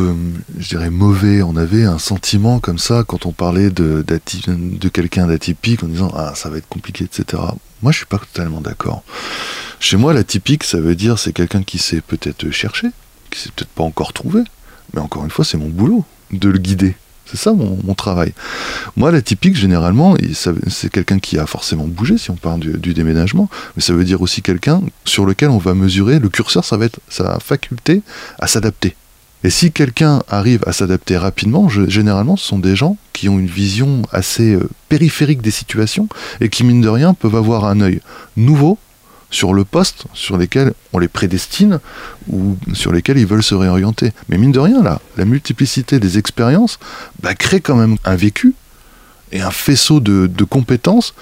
je 0.58 0.68
dirais, 0.68 0.90
mauvais. 0.90 1.42
On 1.42 1.56
avait 1.56 1.84
un 1.84 1.98
sentiment 1.98 2.60
comme 2.60 2.78
ça 2.78 3.04
quand 3.06 3.26
on 3.26 3.32
parlait 3.32 3.70
de, 3.70 4.04
quelqu'un 4.92 5.26
d'atypique 5.26 5.82
en 5.82 5.88
disant 5.88 6.12
Ah, 6.14 6.32
ça 6.34 6.50
va 6.50 6.58
être 6.58 6.68
compliqué, 6.68 7.04
etc. 7.04 7.42
Moi, 7.82 7.92
je 7.92 7.98
suis 7.98 8.06
pas 8.06 8.18
totalement 8.18 8.60
d'accord. 8.60 9.02
Chez 9.80 9.96
moi, 9.96 10.12
la 10.12 10.24
typique, 10.24 10.64
ça 10.64 10.80
veut 10.80 10.94
dire 10.94 11.18
c'est 11.18 11.32
quelqu'un 11.32 11.62
qui 11.62 11.78
s'est 11.78 12.00
peut-être 12.00 12.50
cherché, 12.50 12.88
qui 13.30 13.40
s'est 13.40 13.50
peut-être 13.54 13.70
pas 13.70 13.84
encore 13.84 14.12
trouvé, 14.12 14.42
mais 14.94 15.00
encore 15.00 15.24
une 15.24 15.30
fois, 15.30 15.44
c'est 15.44 15.58
mon 15.58 15.68
boulot 15.68 16.04
de 16.32 16.48
le 16.48 16.58
guider. 16.58 16.96
C'est 17.26 17.36
ça 17.36 17.52
mon, 17.52 17.94
travail. 17.94 18.32
Moi, 18.96 19.10
la 19.10 19.20
typique, 19.20 19.56
généralement, 19.56 20.16
c'est 20.68 20.90
quelqu'un 20.90 21.18
qui 21.18 21.38
a 21.38 21.46
forcément 21.46 21.86
bougé, 21.86 22.18
si 22.18 22.30
on 22.30 22.36
parle 22.36 22.60
du, 22.60 22.94
déménagement, 22.94 23.48
mais 23.76 23.82
ça 23.82 23.92
veut 23.92 24.04
dire 24.04 24.22
aussi 24.22 24.42
quelqu'un 24.42 24.82
sur 25.04 25.26
lequel 25.26 25.50
on 25.50 25.58
va 25.58 25.74
mesurer, 25.74 26.18
le 26.18 26.28
curseur, 26.28 26.64
ça 26.64 26.76
va 26.76 26.84
être 26.84 27.00
sa 27.08 27.38
faculté 27.40 28.02
à 28.38 28.46
s'adapter. 28.46 28.94
Et 29.44 29.50
si 29.50 29.70
quelqu'un 29.70 30.22
arrive 30.28 30.62
à 30.66 30.72
s'adapter 30.72 31.16
rapidement, 31.16 31.68
généralement, 31.68 32.36
ce 32.36 32.46
sont 32.46 32.58
des 32.58 32.74
gens 32.74 32.96
qui 33.12 33.28
ont 33.28 33.38
une 33.38 33.46
vision 33.46 34.02
assez 34.10 34.54
euh, 34.54 34.68
périphérique 34.88 35.42
des 35.42 35.50
situations 35.50 36.08
et 36.40 36.48
qui, 36.48 36.64
mine 36.64 36.80
de 36.80 36.88
rien, 36.88 37.14
peuvent 37.14 37.36
avoir 37.36 37.64
un 37.64 37.80
œil 37.80 38.00
nouveau 38.36 38.78
sur 39.30 39.54
le 39.54 39.64
poste 39.64 40.04
sur 40.14 40.38
lesquels 40.38 40.72
on 40.92 40.98
les 40.98 41.08
prédestine 41.08 41.80
ou 42.30 42.56
sur 42.74 42.92
lesquels 42.92 43.18
ils 43.18 43.26
veulent 43.26 43.42
se 43.42 43.54
réorienter. 43.54 44.12
Mais 44.28 44.38
mine 44.38 44.52
de 44.52 44.60
rien, 44.60 44.82
là, 44.82 45.00
la 45.16 45.24
multiplicité 45.24 45.98
des 45.98 46.18
expériences 46.18 46.78
bah, 47.22 47.34
crée 47.34 47.60
quand 47.60 47.76
même 47.76 47.96
un 48.04 48.16
vécu 48.16 48.54
et 49.32 49.40
un 49.40 49.50
faisceau 49.50 50.00
de, 50.00 50.44
compétences 50.44 51.14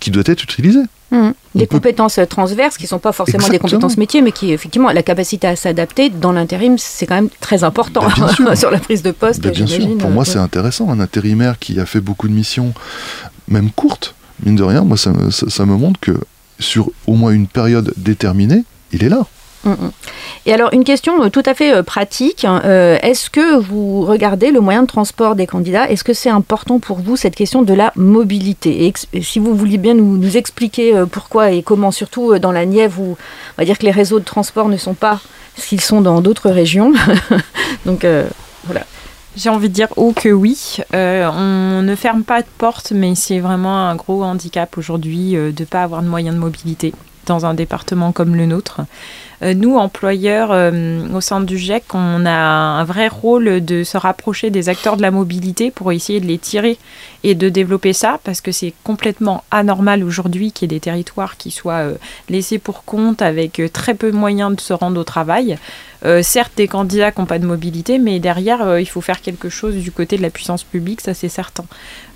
qui 0.00 0.10
doit 0.10 0.24
être 0.26 0.42
utilisé. 0.42 0.80
Mmh. 1.10 1.30
Des 1.54 1.66
compétences 1.66 2.18
transverses 2.30 2.78
qui 2.78 2.84
ne 2.84 2.88
sont 2.88 2.98
pas 2.98 3.12
forcément 3.12 3.46
des 3.46 3.58
compétences 3.58 3.98
métiers, 3.98 4.22
mais 4.22 4.32
qui, 4.32 4.50
effectivement, 4.52 4.90
la 4.90 5.02
capacité 5.02 5.46
à 5.46 5.54
s'adapter 5.54 6.08
dans 6.08 6.32
l'intérim, 6.32 6.78
c'est 6.78 7.06
quand 7.06 7.16
même 7.16 7.28
très 7.40 7.64
important 7.64 8.06
bah, 8.40 8.56
sur 8.56 8.70
la 8.70 8.78
prise 8.78 9.02
de 9.02 9.10
poste. 9.10 9.42
Bah, 9.42 9.50
bien 9.50 9.66
sûr, 9.66 9.98
pour 9.98 10.10
moi, 10.10 10.24
c'est 10.24 10.38
intéressant. 10.38 10.90
Un 10.90 11.00
intérimaire 11.00 11.58
qui 11.58 11.78
a 11.78 11.84
fait 11.84 12.00
beaucoup 12.00 12.28
de 12.28 12.32
missions, 12.32 12.72
même 13.46 13.70
courtes, 13.70 14.14
mine 14.42 14.56
de 14.56 14.62
rien, 14.62 14.82
moi, 14.82 14.96
ça 14.96 15.10
me 15.12 15.76
montre 15.76 16.00
que 16.00 16.18
sur 16.62 16.90
au 17.06 17.14
moins 17.14 17.32
une 17.32 17.46
période 17.46 17.92
déterminée, 17.96 18.64
il 18.92 19.04
est 19.04 19.08
là. 19.08 19.26
Mm, 19.64 19.70
mm. 19.70 19.90
Et 20.46 20.52
alors, 20.52 20.70
une 20.72 20.84
question 20.84 21.22
euh, 21.22 21.28
tout 21.28 21.42
à 21.46 21.54
fait 21.54 21.72
euh, 21.72 21.82
pratique. 21.82 22.44
Hein, 22.44 22.62
euh, 22.64 22.98
est-ce 23.02 23.30
que 23.30 23.58
vous 23.58 24.02
regardez 24.02 24.50
le 24.50 24.60
moyen 24.60 24.82
de 24.82 24.86
transport 24.86 25.36
des 25.36 25.46
candidats? 25.46 25.88
Est-ce 25.88 26.04
que 26.04 26.12
c'est 26.12 26.30
important 26.30 26.80
pour 26.80 26.98
vous 26.98 27.16
cette 27.16 27.36
question 27.36 27.62
de 27.62 27.74
la 27.74 27.92
mobilité? 27.96 28.86
Et, 28.86 29.22
si 29.22 29.38
vous 29.38 29.54
vouliez 29.54 29.78
bien 29.78 29.94
nous, 29.94 30.36
expliquer 30.36 30.94
pourquoi 31.10 31.50
et 31.50 31.62
comment, 31.62 31.90
surtout 31.90 32.38
dans 32.38 32.52
la 32.52 32.64
Nièvre 32.64 33.00
où 33.00 33.10
on 33.12 33.58
va 33.58 33.64
dire 33.64 33.78
que 33.78 33.84
les 33.84 33.90
réseaux 33.90 34.18
de 34.18 34.24
transport 34.24 34.68
ne 34.68 34.78
sont 34.78 34.94
pas 34.94 35.20
ce 35.58 35.68
qu'ils 35.68 35.82
sont 35.82 36.00
dans 36.00 36.22
d'autres 36.22 36.50
régions. 36.50 36.94
Donc, 37.86 38.06
voilà. 38.64 38.86
J'ai 39.36 39.48
envie 39.48 39.68
de 39.68 39.74
dire 39.74 39.88
oh 39.96 40.12
que 40.14 40.28
oui. 40.28 40.76
on 40.92 41.82
ne 41.82 41.94
ferme 41.96 42.22
pas 42.22 42.42
de 42.42 42.46
porte, 42.58 42.92
mais 42.92 43.14
c'est 43.14 43.40
vraiment 43.40 43.88
un 43.88 43.96
gros 43.96 44.22
handicap 44.22 44.76
aujourd'hui 44.76 45.32
de 45.32 45.54
ne 45.58 45.64
pas 45.64 45.82
avoir 45.82 46.02
de 46.02 46.08
moyens 46.08 46.34
de 46.34 46.40
mobilité. 46.40 46.92
Dans 47.26 47.46
un 47.46 47.54
département 47.54 48.12
comme 48.12 48.36
le 48.36 48.46
nôtre. 48.46 48.82
Euh, 49.42 49.54
nous, 49.54 49.76
employeurs, 49.76 50.50
euh, 50.52 51.08
au 51.12 51.20
sein 51.20 51.40
du 51.40 51.58
GEC, 51.58 51.82
on 51.94 52.24
a 52.26 52.30
un 52.30 52.84
vrai 52.84 53.08
rôle 53.08 53.64
de 53.64 53.82
se 53.82 53.96
rapprocher 53.96 54.50
des 54.50 54.68
acteurs 54.68 54.96
de 54.96 55.02
la 55.02 55.10
mobilité 55.10 55.70
pour 55.70 55.90
essayer 55.90 56.20
de 56.20 56.26
les 56.26 56.38
tirer 56.38 56.78
et 57.24 57.34
de 57.34 57.48
développer 57.48 57.92
ça, 57.92 58.20
parce 58.22 58.40
que 58.40 58.52
c'est 58.52 58.72
complètement 58.84 59.42
anormal 59.50 60.04
aujourd'hui 60.04 60.52
qu'il 60.52 60.70
y 60.70 60.74
ait 60.74 60.78
des 60.78 60.80
territoires 60.80 61.36
qui 61.36 61.50
soient 61.50 61.82
euh, 61.82 61.94
laissés 62.28 62.58
pour 62.58 62.84
compte 62.84 63.20
avec 63.20 63.60
très 63.72 63.94
peu 63.94 64.12
de 64.12 64.16
moyens 64.16 64.54
de 64.54 64.60
se 64.60 64.72
rendre 64.72 65.00
au 65.00 65.04
travail. 65.04 65.58
certes, 66.22 66.52
des 66.56 66.66
candidats 66.66 67.12
qui 67.12 67.20
n'ont 67.20 67.26
pas 67.26 67.38
de 67.38 67.46
mobilité, 67.46 67.98
mais 67.98 68.18
derrière, 68.18 68.78
il 68.80 68.86
faut 68.86 69.00
faire 69.00 69.20
quelque 69.20 69.48
chose 69.48 69.76
du 69.76 69.92
côté 69.92 70.16
de 70.16 70.22
la 70.22 70.30
puissance 70.30 70.64
publique, 70.64 71.00
ça 71.00 71.14
c'est 71.14 71.28
certain. 71.28 71.64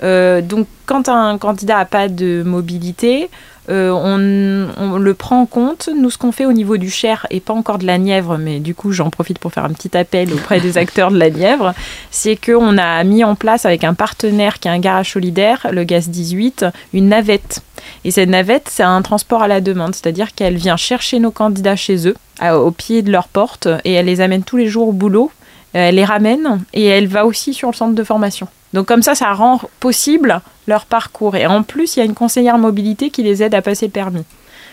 donc, 0.02 0.66
quand 0.86 1.08
un 1.08 1.38
candidat 1.38 1.76
n'a 1.76 1.84
pas 1.84 2.08
de 2.08 2.42
mobilité, 2.44 3.28
euh, 3.68 3.90
on, 3.90 4.98
le 4.98 5.14
prend 5.14 5.40
en 5.40 5.46
compte. 5.46 5.88
Nous, 5.94 6.10
ce 6.10 6.18
qu'on 6.18 6.32
fait 6.32 6.46
au 6.46 6.52
niveau 6.52 6.76
du 6.76 6.90
Cher, 6.90 7.26
et 7.30 7.40
pas 7.40 7.52
encore 7.52 7.78
de 7.78 7.86
la 7.86 7.98
Nièvre, 7.98 8.38
mais 8.38 8.60
du 8.60 8.74
coup, 8.74 8.92
j'en 8.92 9.10
profite 9.10 9.38
pour 9.38 9.52
faire 9.52 9.64
un 9.64 9.72
petit 9.72 9.96
appel 9.96 10.32
auprès 10.32 10.60
des 10.60 10.78
acteurs 10.78 11.10
de 11.10 11.18
la 11.18 11.30
Nièvre, 11.30 11.74
c'est 12.10 12.36
qu'on 12.36 12.78
a 12.78 13.02
mis 13.04 13.24
en 13.24 13.34
place 13.34 13.66
avec 13.66 13.84
un 13.84 13.94
partenaire 13.94 14.58
qui 14.58 14.68
est 14.68 14.70
un 14.70 14.78
garage 14.78 15.12
solidaire, 15.12 15.66
le 15.72 15.84
Gaz 15.84 16.08
18, 16.08 16.66
une 16.92 17.08
navette. 17.08 17.60
Et 18.04 18.10
cette 18.10 18.28
navette, 18.28 18.68
c'est 18.70 18.82
un 18.82 19.02
transport 19.02 19.42
à 19.42 19.48
la 19.48 19.60
demande, 19.60 19.94
c'est-à-dire 19.94 20.34
qu'elle 20.34 20.56
vient 20.56 20.76
chercher 20.76 21.18
nos 21.18 21.30
candidats 21.30 21.76
chez 21.76 22.08
eux, 22.08 22.16
au 22.42 22.70
pied 22.70 23.02
de 23.02 23.10
leur 23.10 23.28
porte, 23.28 23.68
et 23.84 23.92
elle 23.92 24.06
les 24.06 24.20
amène 24.20 24.42
tous 24.42 24.56
les 24.56 24.68
jours 24.68 24.88
au 24.88 24.92
boulot. 24.92 25.30
Elle 25.72 25.96
les 25.96 26.04
ramène 26.04 26.62
et 26.72 26.86
elle 26.86 27.06
va 27.06 27.26
aussi 27.26 27.52
sur 27.52 27.68
le 27.68 27.74
centre 27.74 27.94
de 27.94 28.04
formation. 28.04 28.48
Donc 28.76 28.84
comme 28.84 29.00
ça, 29.00 29.14
ça 29.14 29.32
rend 29.32 29.58
possible 29.80 30.42
leur 30.66 30.84
parcours. 30.84 31.34
Et 31.34 31.46
en 31.46 31.62
plus, 31.62 31.96
il 31.96 32.00
y 32.00 32.02
a 32.02 32.04
une 32.04 32.12
conseillère 32.12 32.58
mobilité 32.58 33.08
qui 33.08 33.22
les 33.22 33.42
aide 33.42 33.54
à 33.54 33.62
passer 33.62 33.86
le 33.86 33.90
permis. 33.90 34.24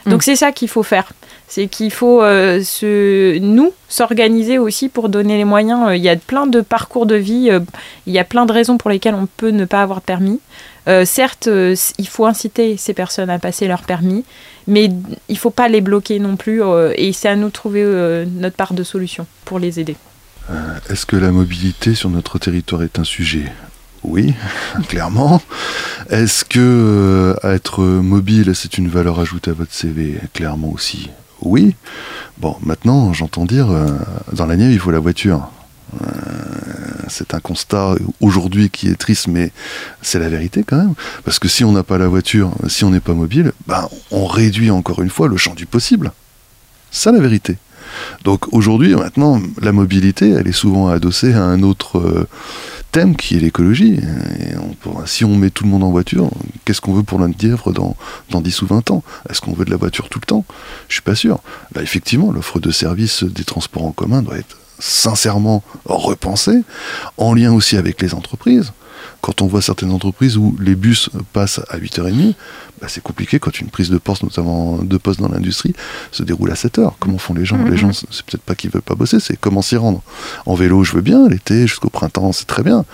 Donc 0.06 0.20
mm. 0.20 0.24
c'est 0.24 0.36
ça 0.36 0.52
qu'il 0.52 0.68
faut 0.68 0.84
faire. 0.84 1.14
C'est 1.48 1.68
qu'il 1.68 1.90
faut 1.90 2.22
euh, 2.22 2.62
se, 2.62 3.40
nous 3.40 3.72
s'organiser 3.88 4.58
aussi 4.58 4.90
pour 4.90 5.08
donner 5.08 5.38
les 5.38 5.46
moyens. 5.46 5.88
Euh, 5.88 5.96
il 5.96 6.04
y 6.04 6.10
a 6.10 6.18
plein 6.18 6.48
de 6.48 6.60
parcours 6.60 7.06
de 7.06 7.16
vie, 7.16 7.50
euh, 7.50 7.62
il 8.06 8.12
y 8.12 8.20
a 8.20 8.26
plein 8.26 8.46
de 8.46 8.52
raisons 8.52 8.78
pour 8.78 8.90
lesquelles 8.90 9.16
on 9.16 9.26
peut 9.26 9.52
ne 9.52 9.64
pas 9.64 9.82
avoir 9.82 10.02
de 10.02 10.06
permis. 10.06 10.42
certes, 11.06 11.48
il 11.48 12.08
faut 12.10 12.26
inciter 12.26 12.76
ces 12.76 12.94
personnes 12.94 13.30
à 13.30 13.40
passer 13.40 13.68
leur 13.70 13.84
permis, 13.84 14.26
mais 14.68 14.90
il 15.30 15.36
ne 15.36 15.36
faut 15.38 15.50
pas 15.50 15.70
les 15.70 15.80
bloquer 15.80 16.20
non 16.20 16.36
plus. 16.36 16.62
et 16.96 17.14
c'est 17.14 17.30
à 17.30 17.38
nous 17.38 17.48
de 17.48 17.54
trouver 17.54 17.86
notre 18.26 18.58
part 18.58 18.74
de 18.74 18.84
solution 18.84 19.26
pour 19.46 19.60
les 19.60 19.80
aider. 19.80 19.96
Est-ce 20.90 21.06
que 21.06 21.16
la 21.16 21.32
mobilité 21.32 21.96
sur 21.96 22.10
notre 22.10 22.38
territoire 22.38 22.84
est 22.84 23.00
un 23.00 23.06
sujet 23.06 23.46
oui, 24.04 24.34
clairement. 24.88 25.42
Est-ce 26.10 26.46
que 26.46 26.60
euh, 26.60 27.36
être 27.44 27.84
mobile, 27.84 28.54
c'est 28.56 28.78
une 28.78 28.88
valeur 28.88 29.20
ajoutée 29.20 29.52
à 29.52 29.54
votre 29.54 29.74
CV 29.74 30.20
Clairement 30.34 30.72
aussi? 30.72 31.10
Oui. 31.42 31.76
Bon, 32.38 32.56
maintenant, 32.62 33.14
j'entends 33.14 33.46
dire, 33.46 33.70
euh, 33.72 33.88
dans 34.34 34.46
la 34.46 34.56
Nièvre, 34.56 34.72
il 34.72 34.80
faut 34.80 34.92
la 34.92 35.00
voiture. 35.00 35.50
Euh, 36.02 36.08
c'est 37.08 37.34
un 37.34 37.40
constat 37.40 37.96
aujourd'hui 38.22 38.70
qui 38.70 38.88
est 38.88 38.96
triste, 38.96 39.28
mais 39.28 39.52
c'est 40.02 40.20
la 40.20 40.30
vérité 40.30 40.64
quand 40.64 40.78
même. 40.78 40.94
Parce 41.24 41.40
que 41.40 41.48
si 41.48 41.64
on 41.64 41.72
n'a 41.72 41.84
pas 41.84 41.98
la 41.98 42.08
voiture, 42.08 42.54
si 42.68 42.84
on 42.84 42.90
n'est 42.90 43.00
pas 43.00 43.14
mobile, 43.14 43.52
ben, 43.68 43.88
on 44.12 44.26
réduit 44.26 44.72
encore 44.72 45.02
une 45.02 45.10
fois 45.10 45.28
le 45.28 45.38
champ 45.38 45.54
du 45.54 45.66
possible. 45.66 46.12
C'est 46.92 47.12
la 47.12 47.20
vérité. 47.20 47.58
Donc 48.24 48.54
aujourd'hui, 48.54 48.96
maintenant, 48.96 49.42
la 49.62 49.72
mobilité, 49.72 50.30
elle 50.30 50.48
est 50.48 50.52
souvent 50.52 50.88
adossée 50.88 51.34
à 51.34 51.44
un 51.44 51.64
autre 51.64 52.28
thème 52.92 53.16
qui 53.16 53.36
est 53.36 53.40
l'écologie. 53.40 54.00
si 55.06 55.26
on 55.26 55.36
met 55.36 55.50
tout 55.50 55.64
le 55.64 55.70
monde 55.70 55.84
en 55.84 55.90
voiture, 55.90 56.30
qu'est-ce 56.64 56.80
qu'on 56.80 56.94
veut 56.94 57.04
pour 57.04 57.20
notre 57.20 57.44
Nièvre 57.44 57.74
dans, 57.74 57.96
dans 58.30 58.40
10 58.42 58.62
ou 58.62 58.68
20 58.68 58.92
ans? 58.92 59.04
Est-ce 59.30 59.42
qu'on 59.42 59.54
veut 59.54 59.66
de 59.66 59.72
la 59.72 59.78
voiture 59.78 60.10
tout 60.10 60.20
le 60.20 60.28
temps? 60.28 60.46
Je 60.88 60.94
suis 60.94 61.02
pas 61.02 61.16
sûr. 61.16 61.40
Effectivement, 61.80 62.32
l'offre 62.32 62.60
de 62.60 62.72
services 62.72 63.24
des 63.24 63.44
transports 63.44 63.86
en 63.86 63.92
commun 63.92 64.22
doit 64.22 64.38
être 64.38 64.58
sincèrement 64.80 65.64
repensée, 65.86 66.62
en 67.18 67.34
lien 67.34 67.54
aussi 67.54 67.78
avec 67.78 68.02
les 68.02 68.14
entreprises. 68.14 68.74
Quand 69.22 69.42
on 69.42 69.48
voit 69.48 69.62
certaines 69.62 69.92
entreprises 69.92 70.38
où 70.38 70.56
les 70.60 70.76
bus 70.76 71.10
passent 71.32 71.62
à 71.70 71.78
8h30, 71.78 72.34
bah, 72.82 72.88
c'est 72.90 73.02
compliqué 73.02 73.40
quand 73.40 73.60
une 73.60 73.70
prise 73.70 73.90
de 73.90 73.98
poste, 73.98 74.24
notamment 74.24 74.80
de 74.80 74.98
poste 74.98 75.20
dans 75.20 75.30
l'industrie, 75.30 75.74
se 76.12 76.24
déroule 76.24 76.52
à 76.52 76.56
7 76.56 76.80
h 76.80 76.92
Comment 77.00 77.18
font 77.18 77.34
les 77.34 77.46
gens? 77.46 77.64
Les 77.64 77.78
gens, 77.78 77.90
mm-hmm. 77.90 78.06
c'est 78.12 78.26
peut-être 78.26 78.44
pas 78.44 78.56
qu'ils 78.56 78.70
veulent 78.70 78.82
pas 78.82 78.96
bosser, 78.96 79.20
c'est 79.20 79.38
comment 79.38 79.62
s'y 79.62 79.78
rendre? 79.78 80.02
En 80.46 80.56
vélo, 80.56 80.84
je 80.84 80.94
veux 80.94 81.02
bien, 81.02 81.28
l'été 81.28 81.68
jusqu'au 81.68 81.90
printemps, 81.90 82.32
c'est 82.32 82.48
très 82.48 82.64
bien. 82.64 82.86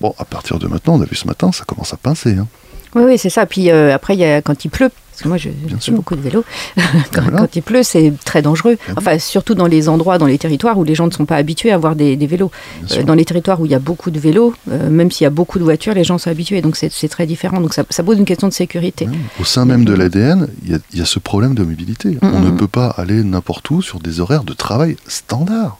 Bon, 0.00 0.14
à 0.18 0.24
partir 0.24 0.58
de 0.58 0.66
maintenant, 0.66 0.94
on 0.94 1.02
a 1.02 1.04
vu 1.04 1.16
ce 1.16 1.26
matin, 1.26 1.52
ça 1.52 1.64
commence 1.64 1.92
à 1.92 1.96
pincer. 1.96 2.36
Hein. 2.36 2.46
Oui, 2.94 3.02
oui, 3.04 3.18
c'est 3.18 3.30
ça. 3.30 3.46
Puis 3.46 3.70
euh, 3.70 3.94
après, 3.94 4.16
y 4.16 4.24
a, 4.24 4.42
quand 4.42 4.64
il 4.64 4.70
pleut, 4.70 4.90
parce 5.18 5.24
que 5.24 5.28
moi, 5.28 5.36
je, 5.36 5.48
fais 5.80 5.90
beaucoup 5.90 6.14
de 6.14 6.20
vélo. 6.20 6.44
quand, 7.12 7.56
il 7.56 7.62
pleut, 7.62 7.82
c'est 7.82 8.12
très 8.24 8.40
dangereux. 8.40 8.76
Enfin, 8.96 9.18
surtout 9.18 9.56
dans 9.56 9.66
les 9.66 9.88
endroits, 9.88 10.16
dans 10.16 10.26
les 10.26 10.38
territoires 10.38 10.78
où 10.78 10.84
les 10.84 10.94
gens 10.94 11.06
ne 11.06 11.10
sont 11.10 11.24
pas 11.24 11.34
habitués 11.34 11.72
à 11.72 11.74
avoir 11.74 11.96
des, 11.96 12.14
vélos. 12.16 12.52
Euh, 12.92 13.02
dans 13.02 13.14
les 13.14 13.24
territoires 13.24 13.60
où 13.60 13.66
il 13.66 13.72
y 13.72 13.74
a 13.74 13.80
beaucoup 13.80 14.12
de 14.12 14.20
vélos, 14.20 14.54
euh, 14.70 14.88
même 14.88 15.10
s'il 15.10 15.24
y 15.24 15.26
a 15.26 15.30
beaucoup 15.30 15.58
de 15.58 15.64
voitures, 15.64 15.92
les 15.94 16.04
gens 16.04 16.18
sont 16.18 16.30
habitués. 16.30 16.62
Donc, 16.62 16.76
c'est 16.76 17.08
très 17.08 17.26
différent. 17.26 17.60
Donc, 17.60 17.74
ça, 17.74 18.02
pose 18.04 18.16
une 18.16 18.24
question 18.24 18.46
de 18.46 18.52
sécurité. 18.52 19.08
Au 19.40 19.44
sein 19.44 19.64
même 19.64 19.84
de 19.84 19.92
l'ADN, 19.92 20.46
il 20.64 20.80
y, 20.94 21.00
a 21.00 21.04
ce 21.04 21.18
problème 21.18 21.54
de 21.56 21.64
mobilité. 21.64 22.10
Mm, 22.10 22.18
On 22.22 22.38
ne 22.38 22.50
mm, 22.50 22.52
mm. 22.52 22.56
peut 22.56 22.68
pas 22.68 22.86
aller 22.86 23.24
n'importe 23.24 23.68
où 23.70 23.82
sur 23.82 23.98
des 23.98 24.20
horaires 24.20 24.44
de 24.44 24.52
travail 24.52 24.96
standard. 25.08 25.78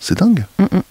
C'est 0.00 0.18
dingue. 0.18 0.44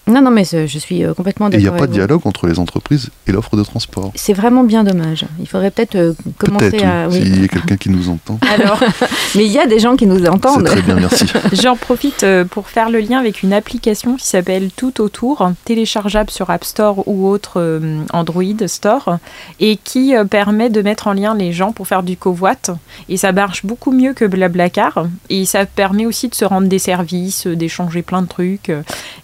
Non, 0.08 0.22
non, 0.22 0.32
mais 0.32 0.44
je 0.44 0.78
suis 0.78 1.04
euh, 1.04 1.14
complètement 1.14 1.48
d'accord. 1.48 1.60
Il 1.60 1.62
n'y 1.62 1.68
a 1.68 1.78
pas 1.78 1.86
de 1.86 1.92
dialogue 1.92 2.22
entre 2.24 2.48
les 2.48 2.58
entreprises 2.58 3.10
et 3.28 3.32
l'offre 3.32 3.56
de 3.56 3.62
transport. 3.62 4.10
C'est 4.16 4.32
vraiment 4.32 4.64
bien 4.64 4.82
dommage. 4.82 5.24
Il 5.38 5.46
faudrait 5.46 5.70
peut-être 5.70 6.16
commencer 6.36 6.82
à. 6.82 7.08
S'il 7.10 7.40
y 7.40 7.44
a 7.44 7.48
quelqu'un 7.48 7.75
qui 7.76 7.90
nous 7.90 8.08
entend. 8.08 8.38
Alors, 8.52 8.80
mais 9.34 9.44
il 9.44 9.52
y 9.52 9.58
a 9.58 9.66
des 9.66 9.78
gens 9.78 9.96
qui 9.96 10.06
nous 10.06 10.24
entendent. 10.26 10.64
Très 10.64 10.82
bien, 10.82 10.96
merci. 10.96 11.26
J'en 11.52 11.76
profite 11.76 12.22
euh, 12.22 12.44
pour 12.44 12.68
faire 12.68 12.90
le 12.90 13.00
lien 13.00 13.18
avec 13.18 13.42
une 13.42 13.52
application 13.52 14.16
qui 14.16 14.26
s'appelle 14.26 14.70
Tout 14.74 15.00
Autour, 15.00 15.50
téléchargeable 15.64 16.30
sur 16.30 16.50
App 16.50 16.64
Store 16.64 17.06
ou 17.06 17.28
autre 17.28 17.54
euh, 17.60 18.00
Android 18.12 18.66
Store, 18.66 19.18
et 19.60 19.76
qui 19.76 20.16
euh, 20.16 20.24
permet 20.24 20.70
de 20.70 20.82
mettre 20.82 21.06
en 21.06 21.12
lien 21.12 21.34
les 21.34 21.52
gens 21.52 21.72
pour 21.72 21.86
faire 21.86 22.02
du 22.02 22.16
covoit. 22.16 22.54
Et 23.08 23.16
ça 23.16 23.32
marche 23.32 23.64
beaucoup 23.64 23.92
mieux 23.92 24.12
que 24.12 24.24
Blablacar. 24.24 25.06
Et 25.28 25.44
ça 25.44 25.66
permet 25.66 26.06
aussi 26.06 26.28
de 26.28 26.34
se 26.34 26.44
rendre 26.44 26.68
des 26.68 26.78
services, 26.78 27.46
d'échanger 27.46 28.02
plein 28.02 28.22
de 28.22 28.28
trucs. 28.28 28.72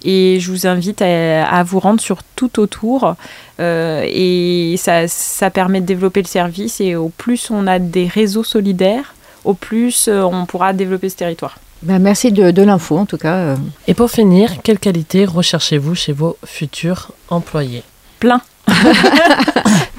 Et 0.04 0.38
je 0.40 0.50
vous 0.50 0.66
invite 0.66 1.02
à, 1.02 1.62
vous 1.62 1.80
rendre 1.80 2.00
sur 2.00 2.22
Tout 2.36 2.60
Autour. 2.60 3.14
Et 3.62 4.74
ça, 4.78 5.08
ça 5.08 5.50
permet 5.50 5.80
de 5.80 5.86
développer 5.86 6.22
le 6.22 6.26
service. 6.26 6.80
Et 6.80 6.96
au 6.96 7.08
plus 7.08 7.50
on 7.50 7.66
a 7.66 7.78
des 7.78 8.06
réseaux 8.06 8.44
solidaires, 8.44 9.14
au 9.44 9.54
plus 9.54 10.08
euh, 10.08 10.22
on 10.22 10.46
pourra 10.46 10.72
développer 10.72 11.08
ce 11.08 11.16
territoire. 11.16 11.56
Ben, 11.82 11.98
merci 11.98 12.30
de, 12.30 12.62
l'info 12.62 12.96
en 12.96 13.06
tout 13.06 13.18
cas. 13.18 13.36
Euh. 13.36 13.56
Et 13.88 13.94
pour 13.94 14.10
finir, 14.10 14.62
quelle 14.62 14.78
qualité 14.78 15.24
recherchez-vous 15.24 15.94
chez 15.94 16.12
vos 16.12 16.36
futurs 16.44 17.10
employés? 17.28 17.82
Plein. 18.20 18.40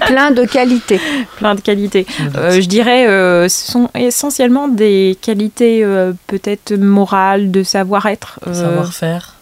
Plein 0.08 0.32
de 0.32 0.46
qualités. 0.46 1.00
Plein 1.38 1.56
de 1.56 1.62
qualités. 1.62 2.06
Euh, 2.36 2.62
je 2.62 2.68
dirais, 2.68 3.06
ce 3.50 3.72
sont 3.72 3.90
essentiellement 3.94 4.70
des 4.70 5.18
qualités 5.22 5.86
peut-être 6.28 6.74
morales, 6.74 7.52
de 7.52 7.64
savoir-être. 7.64 8.40
Savoir-faire. 8.52 9.36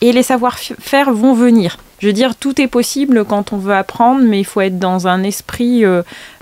Et 0.00 0.12
les 0.12 0.22
savoir-faire 0.22 1.12
vont 1.12 1.34
venir. 1.34 1.76
Je 1.98 2.06
veux 2.06 2.12
dire, 2.12 2.36
tout 2.36 2.60
est 2.60 2.68
possible 2.68 3.24
quand 3.24 3.52
on 3.52 3.56
veut 3.56 3.74
apprendre, 3.74 4.22
mais 4.22 4.40
il 4.40 4.44
faut 4.44 4.60
être 4.60 4.78
dans 4.78 5.06
un 5.06 5.22
esprit 5.22 5.82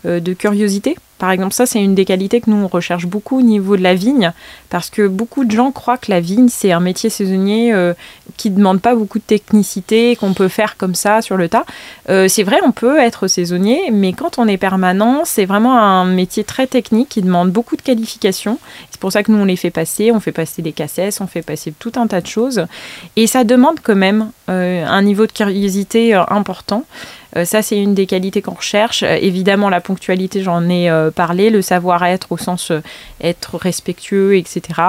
de 0.05 0.33
curiosité. 0.33 0.97
Par 1.23 1.31
exemple, 1.31 1.55
ça, 1.55 1.67
c'est 1.67 1.81
une 1.81 1.95
des 1.95 2.05
qualités 2.05 2.41
que 2.41 2.51
nous, 2.51 2.57
on 2.57 2.67
recherche 2.67 3.07
beaucoup 3.07 3.39
au 3.39 3.43
niveau 3.43 3.77
de 3.77 3.83
la 3.83 3.95
vigne, 3.95 4.33
parce 4.71 4.91
que 4.91 5.07
beaucoup 5.07 5.45
de 5.45 5.53
gens 5.53 5.71
croient 5.71 5.97
que 5.97 6.11
la 6.11 6.19
vigne, 6.19 6.49
c'est 6.49 6.73
un 6.73 6.81
métier 6.81 7.11
saisonnier 7.11 7.73
euh, 7.73 7.95
qui 8.37 8.51
ne 8.51 8.57
demande 8.57 8.81
pas 8.81 8.97
beaucoup 8.97 9.21
de 9.21 9.23
technicité, 9.23 10.17
qu'on 10.17 10.35
peut 10.35 10.49
faire 10.49 10.77
comme 10.77 10.97
ça 10.97 11.23
sur 11.23 11.37
le 11.37 11.49
tas. 11.49 11.65
Euh, 12.11 12.27
c'est 12.27 12.43
vrai, 12.43 12.57
on 12.65 12.73
peut 12.73 12.99
être 12.99 13.29
saisonnier, 13.29 13.93
mais 13.93 14.13
quand 14.15 14.41
on 14.41 14.49
est 14.49 14.57
permanent, 14.57 15.21
c'est 15.25 15.45
vraiment 15.45 15.79
un 15.79 16.07
métier 16.07 16.43
très 16.43 16.67
technique 16.67 17.11
qui 17.11 17.23
demande 17.23 17.53
beaucoup 17.53 17.77
de 17.77 17.83
qualifications. 17.83 18.59
C'est 18.91 19.01
pour 19.01 19.13
ça 19.13 19.23
que 19.23 19.31
nous, 19.31 19.39
on 19.39 19.45
les 19.45 19.55
fait 19.55 19.71
passer, 19.71 20.11
on 20.11 20.19
fait 20.19 20.33
passer 20.33 20.61
des 20.61 20.73
cassettes, 20.73 21.21
on 21.21 21.29
fait 21.29 21.43
passer 21.43 21.73
tout 21.79 21.93
un 21.95 22.09
tas 22.09 22.21
de 22.21 22.27
choses. 22.27 22.67
Et 23.15 23.29
ça 23.29 23.45
demande 23.45 23.79
quand 23.81 23.95
même 23.95 24.33
euh, 24.51 24.85
un 24.85 25.03
niveau 25.03 25.29
de 25.29 25.33
curiosité 25.33 26.15
important. 26.15 26.83
Euh, 27.37 27.45
ça, 27.45 27.63
c'est 27.63 27.81
une 27.81 27.95
des 27.95 28.07
qualités 28.07 28.43
qu'on 28.43 28.55
recherche. 28.55 29.03
Euh, 29.03 29.17
évidemment, 29.21 29.69
la 29.69 29.81
ponctualité, 29.81 30.43
j'en 30.43 30.69
ai 30.69 30.91
euh, 30.91 31.11
parlé, 31.11 31.51
le 31.51 31.63
savoir-être 31.63 32.33
au 32.33 32.37
sens 32.37 32.73
être 33.21 33.57
respectueux, 33.57 34.37
etc. 34.37 34.81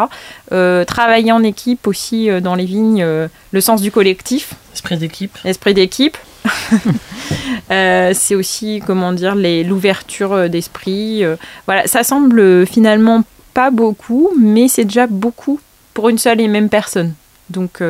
travailler 0.85 1.31
en 1.31 1.43
équipe 1.43 1.87
aussi 1.87 2.29
dans 2.41 2.55
les 2.55 2.65
vignes, 2.65 3.05
le 3.51 3.61
sens 3.61 3.81
du 3.81 3.91
collectif. 3.91 4.53
Esprit 4.73 4.97
d'équipe. 4.97 5.37
Esprit 5.45 5.73
d'équipe. 5.73 6.17
c'est 7.69 8.35
aussi, 8.35 8.81
comment 8.85 9.13
dire, 9.13 9.35
l'ouverture 9.35 10.49
d'esprit. 10.49 11.23
voilà, 11.65 11.87
ça 11.87 12.03
semble 12.03 12.65
finalement 12.65 13.23
pas 13.53 13.71
beaucoup, 13.71 14.31
mais 14.39 14.67
c'est 14.67 14.85
déjà 14.85 15.07
beaucoup 15.07 15.59
pour 15.93 16.09
une 16.09 16.17
seule 16.17 16.41
et 16.41 16.47
même 16.47 16.69
personne. 16.69 17.13
Donc 17.49 17.81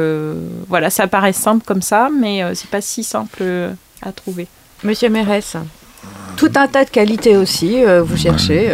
voilà, 0.67 0.89
ça 0.89 1.07
paraît 1.07 1.33
simple 1.33 1.63
comme 1.65 1.81
ça, 1.81 2.09
mais 2.13 2.43
c'est 2.53 2.69
pas 2.69 2.81
si 2.81 3.03
simple 3.03 3.43
à 4.05 4.11
trouver. 4.11 4.47
Monsieur 4.83 5.09
Mérès, 5.09 5.55
tout 6.35 6.51
un 6.55 6.67
tas 6.67 6.83
de 6.83 6.89
qualités 6.89 7.37
aussi, 7.37 7.77
vous 8.03 8.17
cherchez. 8.17 8.71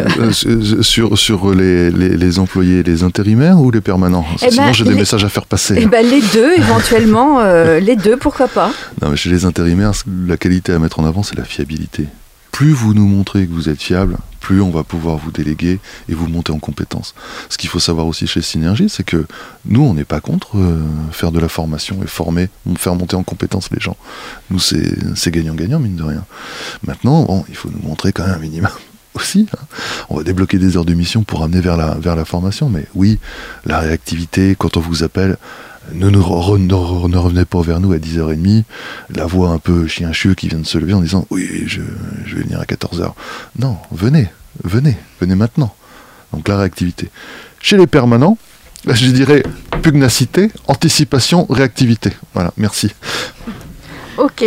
sur 0.80 1.16
sur 1.16 1.54
les, 1.54 1.90
les, 1.90 2.38
employés, 2.38 2.82
les 2.82 3.04
intérimaires 3.04 3.60
ou 3.60 3.70
les 3.70 3.80
permanents? 3.80 4.26
Eh 4.42 4.50
Sinon, 4.50 4.64
ben, 4.64 4.72
j'ai 4.72 4.84
des 4.84 4.94
messages 4.94 5.24
à 5.24 5.28
faire 5.28 5.46
passer. 5.46 5.76
Eh 5.78 5.86
ben, 5.86 6.04
les 6.04 6.20
deux, 6.32 6.52
éventuellement, 6.56 7.40
les 7.80 7.96
deux, 7.96 8.16
pourquoi 8.16 8.48
pas 8.48 8.72
Non, 9.00 9.10
mais 9.10 9.16
chez 9.16 9.30
les 9.30 9.44
intérimaires, 9.44 9.92
la 10.26 10.36
qualité 10.36 10.72
à 10.72 10.78
mettre 10.78 10.98
en 10.98 11.04
avant, 11.04 11.22
c'est 11.22 11.36
la 11.36 11.44
fiabilité 11.44 12.08
plus 12.60 12.72
vous 12.72 12.92
nous 12.92 13.06
montrez 13.06 13.46
que 13.46 13.52
vous 13.54 13.70
êtes 13.70 13.80
fiable, 13.80 14.18
plus 14.40 14.60
on 14.60 14.70
va 14.70 14.82
pouvoir 14.82 15.16
vous 15.16 15.30
déléguer 15.30 15.78
et 16.08 16.14
vous 16.14 16.26
monter 16.26 16.52
en 16.52 16.58
compétences. 16.58 17.14
Ce 17.48 17.58
qu'il 17.58 17.68
faut 17.68 17.78
savoir 17.78 18.06
aussi 18.06 18.26
chez 18.26 18.42
Synergie, 18.42 18.88
c'est 18.88 19.04
que 19.04 19.26
nous, 19.66 19.82
on 19.82 19.94
n'est 19.94 20.04
pas 20.04 20.20
contre 20.20 20.58
euh, 20.58 20.82
faire 21.12 21.30
de 21.30 21.38
la 21.38 21.48
formation 21.48 21.98
et 22.02 22.06
former, 22.06 22.48
faire 22.76 22.94
monter 22.94 23.16
en 23.16 23.22
compétences 23.22 23.70
les 23.70 23.80
gens. 23.80 23.96
Nous, 24.50 24.58
c'est 24.58 25.30
gagnant-gagnant, 25.30 25.78
mine 25.78 25.96
de 25.96 26.02
rien. 26.02 26.24
Maintenant, 26.86 27.24
bon, 27.24 27.44
il 27.48 27.54
faut 27.54 27.70
nous 27.70 27.86
montrer 27.86 28.12
quand 28.12 28.26
même 28.26 28.34
un 28.34 28.38
minimum 28.38 28.70
aussi. 29.14 29.46
Hein. 29.54 29.64
On 30.08 30.16
va 30.16 30.22
débloquer 30.22 30.58
des 30.58 30.76
heures 30.76 30.84
de 30.84 30.94
mission 30.94 31.22
pour 31.22 31.42
amener 31.42 31.60
vers 31.60 31.76
la, 31.76 31.94
vers 31.94 32.16
la 32.16 32.24
formation, 32.24 32.68
mais 32.68 32.86
oui, 32.94 33.18
la 33.64 33.78
réactivité, 33.78 34.56
quand 34.58 34.76
on 34.76 34.80
vous 34.80 35.02
appelle, 35.02 35.36
ne, 35.94 36.08
ne, 36.08 36.18
revenez 36.18 37.44
pas 37.44 37.62
vers 37.62 37.80
nous 37.80 37.92
à 37.92 37.98
10h30, 37.98 38.64
la 39.10 39.26
voix 39.26 39.50
un 39.50 39.58
peu 39.58 39.86
chien 39.86 40.12
qui 40.36 40.48
vient 40.48 40.58
de 40.58 40.66
se 40.66 40.78
lever 40.78 40.94
en 40.94 41.00
disant 41.00 41.26
oui, 41.30 41.64
je, 41.66 41.80
vais 41.80 42.42
venir 42.42 42.60
à 42.60 42.64
14h. 42.64 43.12
Non, 43.58 43.76
venez, 43.92 44.28
venez, 44.64 44.96
venez 45.20 45.34
maintenant. 45.34 45.74
Donc 46.32 46.48
la 46.48 46.58
réactivité. 46.58 47.10
Chez 47.60 47.76
les 47.76 47.86
permanents, 47.86 48.38
je 48.86 49.10
dirais 49.10 49.42
pugnacité, 49.82 50.50
anticipation, 50.68 51.46
réactivité. 51.48 52.12
Voilà, 52.34 52.52
merci. 52.56 52.90
Ok. 54.16 54.44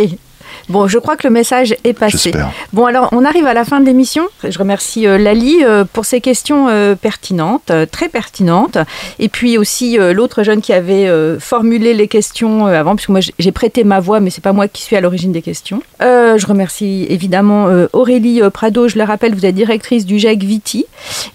Bon, 0.68 0.88
je 0.88 0.98
crois 0.98 1.16
que 1.16 1.26
le 1.26 1.32
message 1.32 1.76
est 1.84 1.92
passé. 1.92 2.32
Bon, 2.72 2.86
alors 2.86 3.08
on 3.12 3.24
arrive 3.24 3.46
à 3.46 3.54
la 3.54 3.64
fin 3.64 3.80
de 3.80 3.86
l'émission. 3.86 4.24
Je 4.48 4.58
remercie 4.58 5.06
euh, 5.06 5.18
Lali 5.18 5.58
euh, 5.62 5.84
pour 5.90 6.04
ses 6.04 6.20
questions 6.20 6.68
euh, 6.68 6.94
pertinentes, 6.94 7.70
très 7.90 8.08
pertinentes. 8.08 8.78
Et 9.18 9.28
puis 9.28 9.58
aussi 9.58 9.98
l'autre 9.98 10.42
jeune 10.42 10.60
qui 10.60 10.72
avait 10.72 11.08
formulé 11.38 11.94
les 11.94 12.08
questions 12.08 12.66
avant, 12.66 12.96
puisque 12.96 13.10
moi 13.10 13.20
j'ai 13.20 13.52
prêté 13.52 13.84
ma 13.84 14.00
voix, 14.00 14.20
mais 14.20 14.30
c'est 14.30 14.42
pas 14.42 14.52
moi 14.52 14.68
qui 14.68 14.82
suis 14.82 14.96
à 14.96 15.00
l'origine 15.00 15.32
des 15.32 15.42
questions. 15.42 15.82
je 16.00 16.46
remercie 16.46 17.06
évidemment 17.08 17.68
Aurélie 17.92 18.40
Prado. 18.52 18.88
Je 18.88 18.98
le 18.98 19.04
rappelle, 19.04 19.34
vous 19.34 19.46
êtes 19.46 19.54
directrice 19.54 20.06
du 20.06 20.18
GEC 20.18 20.42
Viti. 20.42 20.86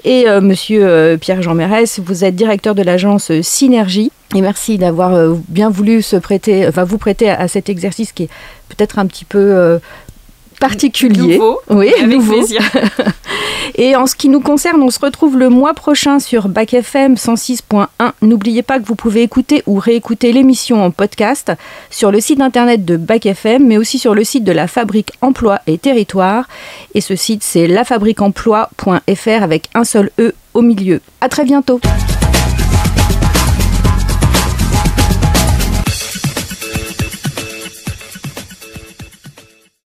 Et 0.03 0.25
monsieur 0.41 1.17
Pierre-Jean 1.19 1.55
Mérès, 1.55 1.99
vous 1.99 2.25
êtes 2.25 2.35
directeur 2.35 2.75
de 2.75 2.81
l'agence 2.81 3.31
Synergie. 3.41 4.11
Et 4.35 4.41
merci 4.41 4.77
d'avoir 4.77 5.13
euh, 5.13 5.35
bien 5.47 5.69
voulu 5.69 6.01
se 6.01 6.15
prêter, 6.15 6.67
enfin 6.67 6.83
vous 6.83 6.99
prêter 6.99 7.29
à, 7.29 7.47
cet 7.47 7.67
exercice 7.67 8.11
qui 8.11 8.23
est 8.23 8.29
peut-être 8.69 8.99
un 8.99 9.07
petit 9.07 9.25
peu 9.25 9.39
euh, 9.39 9.79
particulier. 10.59 11.37
Nouveau. 11.37 11.59
Oui, 11.69 11.91
avec 11.97 12.17
nouveau. 12.17 12.33
plaisir. 12.33 12.61
Et 13.75 13.95
en 13.95 14.05
ce 14.05 14.15
qui 14.15 14.29
nous 14.29 14.41
concerne, 14.41 14.81
on 14.81 14.89
se 14.89 14.99
retrouve 14.99 15.37
le 15.37 15.49
mois 15.49 15.73
prochain 15.73 16.19
sur 16.19 16.47
Bac 16.47 16.73
FM 16.73 17.15
106.1. 17.15 17.87
N'oubliez 18.21 18.61
pas 18.61 18.79
que 18.79 18.85
vous 18.85 18.95
pouvez 18.95 19.23
écouter 19.23 19.63
ou 19.65 19.79
réécouter 19.79 20.31
l'émission 20.31 20.83
en 20.83 20.91
podcast 20.91 21.51
sur 21.89 22.11
le 22.11 22.19
site 22.19 22.41
internet 22.41 22.85
de 22.85 22.97
Bac 22.97 23.25
FM, 23.25 23.65
mais 23.65 23.77
aussi 23.77 23.97
sur 23.97 24.13
le 24.13 24.23
site 24.23 24.43
de 24.43 24.51
la 24.51 24.67
Fabrique 24.67 25.13
Emploi 25.21 25.59
et 25.65 25.77
Territoire. 25.77 26.47
Et 26.93 27.01
ce 27.01 27.15
site, 27.15 27.43
c'est 27.43 27.67
lafabriqueemploi.fr 27.67 29.43
avec 29.43 29.69
un 29.73 29.83
seul 29.83 30.11
E 30.19 30.33
au 30.53 30.61
milieu. 30.61 31.01
À 31.21 31.29
très 31.29 31.45
bientôt. 31.45 31.79